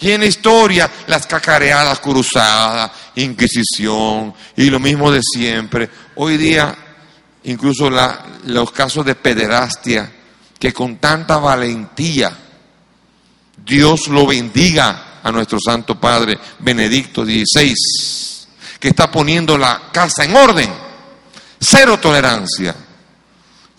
[0.00, 5.88] Y en la historia, las cacareadas cruzadas, Inquisición y lo mismo de siempre.
[6.16, 6.74] Hoy día
[7.44, 10.10] incluso los casos de pederastia,
[10.58, 12.36] que con tanta valentía
[13.64, 17.74] Dios lo bendiga a nuestro Santo Padre Benedicto XVI,
[18.78, 20.72] que está poniendo la casa en orden,
[21.60, 22.74] cero tolerancia.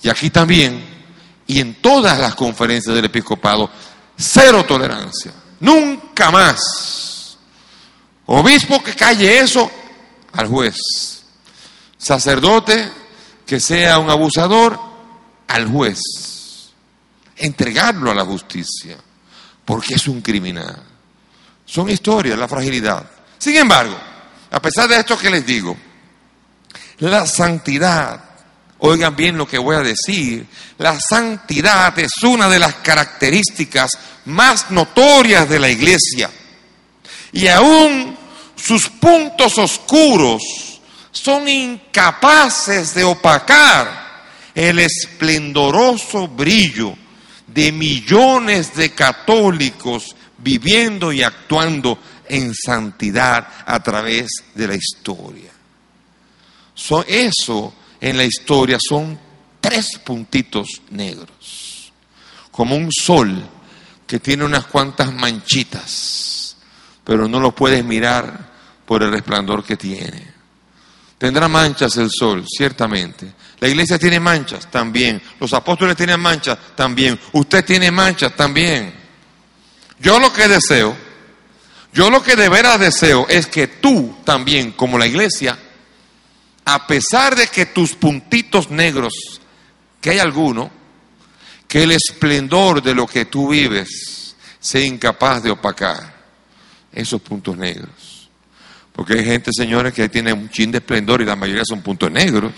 [0.01, 0.83] Y aquí también,
[1.47, 3.69] y en todas las conferencias del episcopado,
[4.17, 7.37] cero tolerancia, nunca más.
[8.25, 9.69] Obispo que calle eso
[10.33, 10.77] al juez,
[11.97, 13.02] sacerdote
[13.45, 14.79] que sea un abusador
[15.47, 15.99] al juez,
[17.37, 18.97] entregarlo a la justicia,
[19.65, 20.81] porque es un criminal.
[21.65, 23.09] Son historias, la fragilidad.
[23.37, 23.97] Sin embargo,
[24.51, 25.75] a pesar de esto que les digo,
[26.99, 28.23] la santidad,
[28.79, 30.45] oigan bien lo que voy a decir,
[30.77, 33.91] la santidad es una de las características
[34.25, 36.29] más notorias de la iglesia.
[37.31, 38.17] Y aún
[38.55, 40.72] sus puntos oscuros
[41.13, 44.03] son incapaces de opacar
[44.53, 46.95] el esplendoroso brillo
[47.47, 55.51] de millones de católicos viviendo y actuando en santidad a través de la historia.
[57.07, 59.17] eso en la historia son
[59.61, 61.93] tres puntitos negros,
[62.51, 63.47] como un sol
[64.07, 66.57] que tiene unas cuantas manchitas,
[67.03, 68.51] pero no lo puedes mirar
[68.85, 70.32] por el resplandor que tiene.
[71.23, 73.31] Tendrá manchas el sol, ciertamente.
[73.61, 75.21] La iglesia tiene manchas también.
[75.39, 77.17] Los apóstoles tienen manchas también.
[77.31, 78.93] Usted tiene manchas también.
[79.99, 80.93] Yo lo que deseo,
[81.93, 85.57] yo lo que de veras deseo es que tú también, como la iglesia,
[86.65, 89.13] a pesar de que tus puntitos negros,
[90.01, 90.69] que hay alguno,
[91.69, 96.15] que el esplendor de lo que tú vives sea incapaz de opacar
[96.91, 98.02] esos puntos negros.
[98.93, 102.11] Porque hay gente, señores, que tiene un chin de esplendor y la mayoría son puntos
[102.11, 102.53] negros.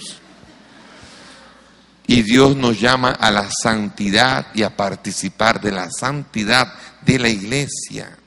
[2.07, 7.29] Y Dios nos llama a la santidad y a participar de la santidad de la
[7.29, 8.17] iglesia.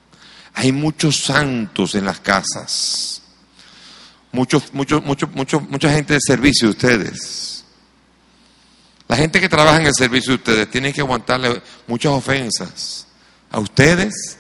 [0.55, 3.23] Hay muchos santos en las casas.
[4.33, 7.65] Muchos, muchos, muchos, muchos, mucha gente de servicio de ustedes.
[9.07, 13.07] La gente que trabaja en el servicio de ustedes tiene que aguantarle muchas ofensas
[13.51, 14.38] a ustedes,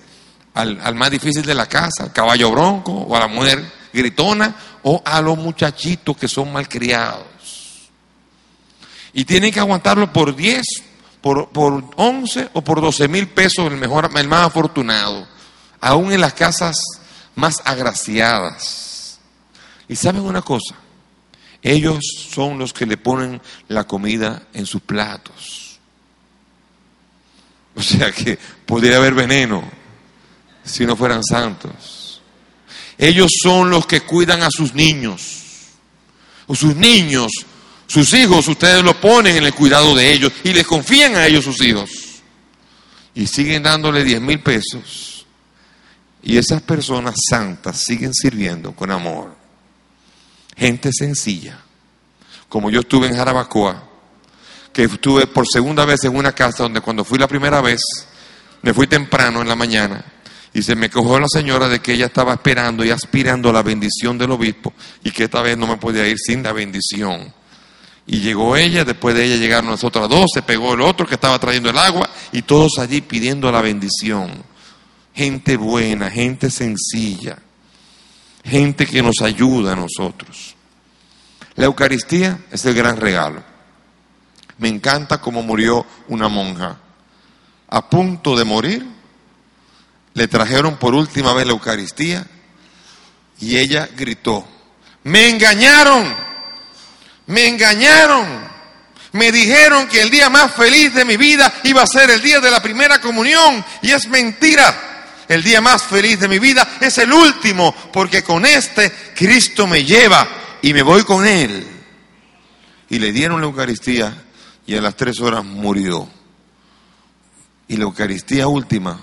[0.58, 4.54] al, al más difícil de la casa, al caballo bronco o a la mujer gritona
[4.82, 7.26] o a los muchachitos que son malcriados.
[9.12, 10.62] Y tienen que aguantarlo por 10,
[11.20, 15.26] por, por 11 o por 12 mil pesos el, mejor, el más afortunado,
[15.80, 16.76] aún en las casas
[17.36, 19.20] más agraciadas.
[19.88, 20.74] Y saben una cosa,
[21.62, 22.00] ellos
[22.30, 25.78] son los que le ponen la comida en sus platos.
[27.76, 28.36] O sea que
[28.66, 29.77] podría haber veneno
[30.68, 32.20] si no fueran santos.
[32.98, 35.44] Ellos son los que cuidan a sus niños.
[36.46, 37.30] O sus niños,
[37.86, 41.44] sus hijos, ustedes lo ponen en el cuidado de ellos y les confían a ellos
[41.44, 41.90] sus hijos.
[43.14, 45.26] Y siguen dándole 10 mil pesos.
[46.22, 49.34] Y esas personas santas siguen sirviendo con amor.
[50.56, 51.60] Gente sencilla.
[52.48, 53.84] Como yo estuve en Jarabacoa,
[54.72, 57.80] que estuve por segunda vez en una casa donde cuando fui la primera vez,
[58.62, 60.04] me fui temprano en la mañana
[60.58, 63.62] y se me cogió la señora de que ella estaba esperando y aspirando a la
[63.62, 64.72] bendición del obispo
[65.04, 67.32] y que esta vez no me podía ir sin la bendición.
[68.06, 71.14] Y llegó ella, después de ella llegaron las otras dos, se pegó el otro que
[71.14, 74.42] estaba trayendo el agua y todos allí pidiendo la bendición.
[75.14, 77.38] Gente buena, gente sencilla,
[78.42, 80.56] gente que nos ayuda a nosotros.
[81.54, 83.44] La Eucaristía es el gran regalo.
[84.58, 86.78] Me encanta cómo murió una monja.
[87.68, 88.97] A punto de morir,
[90.18, 92.26] le trajeron por última vez la Eucaristía
[93.40, 94.44] y ella gritó,
[95.04, 96.12] me engañaron,
[97.28, 98.26] me engañaron,
[99.12, 102.40] me dijeron que el día más feliz de mi vida iba a ser el día
[102.40, 104.84] de la primera comunión y es mentira.
[105.28, 109.84] El día más feliz de mi vida es el último, porque con este Cristo me
[109.84, 110.26] lleva
[110.62, 111.66] y me voy con Él.
[112.88, 114.24] Y le dieron la Eucaristía
[114.66, 116.08] y a las tres horas murió.
[117.68, 118.98] Y la Eucaristía última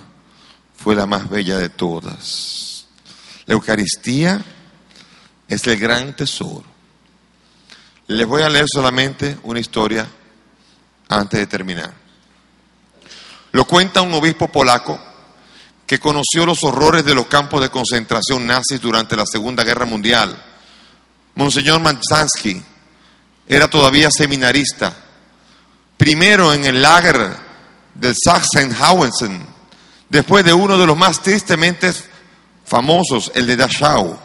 [0.86, 2.86] fue la más bella de todas.
[3.48, 4.40] La Eucaristía
[5.48, 6.64] es el gran tesoro.
[8.06, 10.08] Les voy a leer solamente una historia
[11.10, 11.92] antes de terminar.
[13.52, 15.00] Lo cuenta un obispo polaco
[15.88, 20.40] que conoció los horrores de los campos de concentración nazis durante la Segunda Guerra Mundial.
[21.34, 22.62] Monseñor Manzansky
[23.48, 24.96] era todavía seminarista,
[25.98, 27.36] primero en el lager
[27.96, 29.55] del Sachsenhausen,
[30.10, 31.94] después de uno de los más tristemente
[32.66, 34.18] famosos, el de Dachau.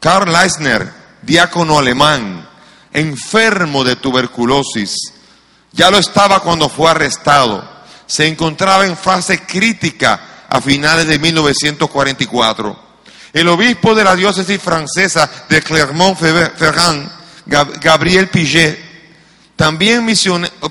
[0.00, 0.92] Karl Leisner,
[1.22, 2.48] diácono alemán,
[2.92, 4.94] enfermo de tuberculosis,
[5.72, 7.68] ya lo estaba cuando fue arrestado.
[8.06, 12.84] Se encontraba en fase crítica a finales de 1944.
[13.32, 17.10] El obispo de la diócesis francesa de Clermont-Ferrand,
[17.46, 18.83] Gabriel Piget,
[19.56, 20.06] también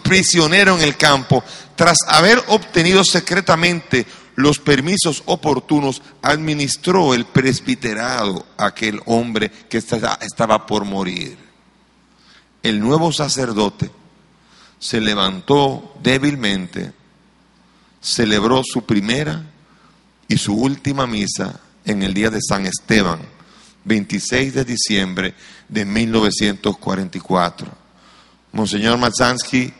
[0.04, 1.44] prisionero en el campo,
[1.76, 4.06] tras haber obtenido secretamente
[4.36, 11.38] los permisos oportunos, administró el presbiterado a aquel hombre que estaba por morir.
[12.62, 13.92] El nuevo sacerdote
[14.80, 16.94] se levantó débilmente,
[18.02, 19.44] celebró su primera
[20.28, 23.20] y su última misa en el día de San Esteban,
[23.86, 25.36] 26 de diciembre
[25.70, 27.83] de 1944.
[28.54, 29.74] Monseñor Mazansky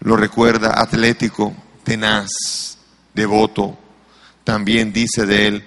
[0.00, 1.52] lo recuerda atlético,
[1.82, 2.30] tenaz,
[3.12, 3.76] devoto.
[4.44, 5.64] También dice de él,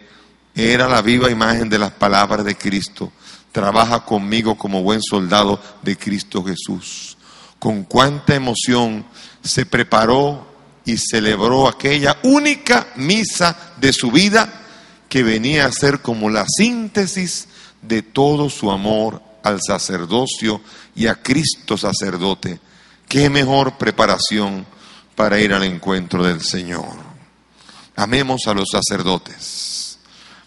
[0.55, 3.11] era la viva imagen de las palabras de Cristo.
[3.51, 7.17] Trabaja conmigo como buen soldado de Cristo Jesús.
[7.59, 9.05] Con cuánta emoción
[9.43, 10.47] se preparó
[10.85, 14.49] y celebró aquella única misa de su vida
[15.09, 17.49] que venía a ser como la síntesis
[17.81, 20.61] de todo su amor al sacerdocio
[20.95, 22.59] y a Cristo sacerdote.
[23.07, 24.65] Qué mejor preparación
[25.15, 26.95] para ir al encuentro del Señor.
[27.95, 29.99] Amemos a los sacerdotes.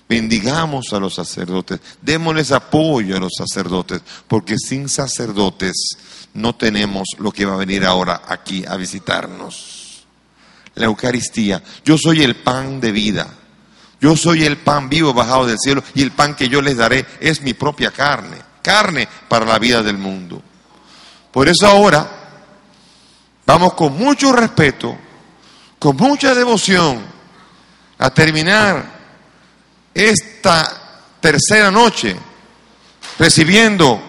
[0.09, 1.81] Bendigamos a los sacerdotes.
[2.01, 5.97] Démosles apoyo a los sacerdotes, porque sin sacerdotes
[6.35, 10.05] no tenemos lo que va a venir ahora aquí a visitarnos.
[10.75, 11.63] La Eucaristía.
[11.85, 13.29] Yo soy el pan de vida.
[14.03, 17.07] Yo soy el pan vivo bajado del cielo y el pan que yo les daré
[17.21, 20.41] es mi propia carne, carne para la vida del mundo.
[21.31, 22.09] Por eso ahora
[23.45, 24.97] vamos con mucho respeto,
[25.79, 27.05] con mucha devoción
[27.99, 28.85] a terminar
[29.95, 30.81] esta
[31.21, 32.17] tercera noche
[33.19, 34.01] recibiendo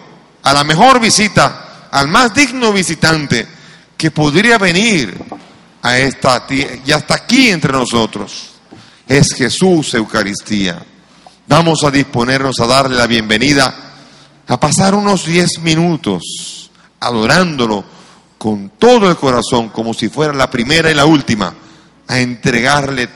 [0.44, 3.48] a la mejor visita al más digno visitante
[3.96, 5.16] que podría venir
[5.82, 8.50] a esta y hasta aquí entre nosotros.
[9.08, 10.84] Es Jesús Eucaristía.
[11.48, 13.93] Vamos a disponernos a darle la bienvenida,
[14.48, 17.84] a pasar unos diez minutos adorándolo
[18.38, 21.54] con todo el corazón, como si fuera la primera y la última,
[22.08, 23.10] a entregarle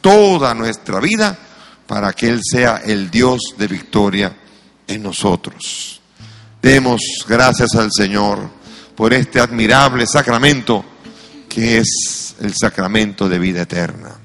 [0.00, 1.38] toda nuestra vida
[1.86, 4.36] para que Él sea el Dios de victoria
[4.86, 6.00] en nosotros.
[6.60, 8.50] Demos gracias al Señor
[8.94, 10.84] por este admirable sacramento
[11.48, 14.23] que es el sacramento de vida eterna.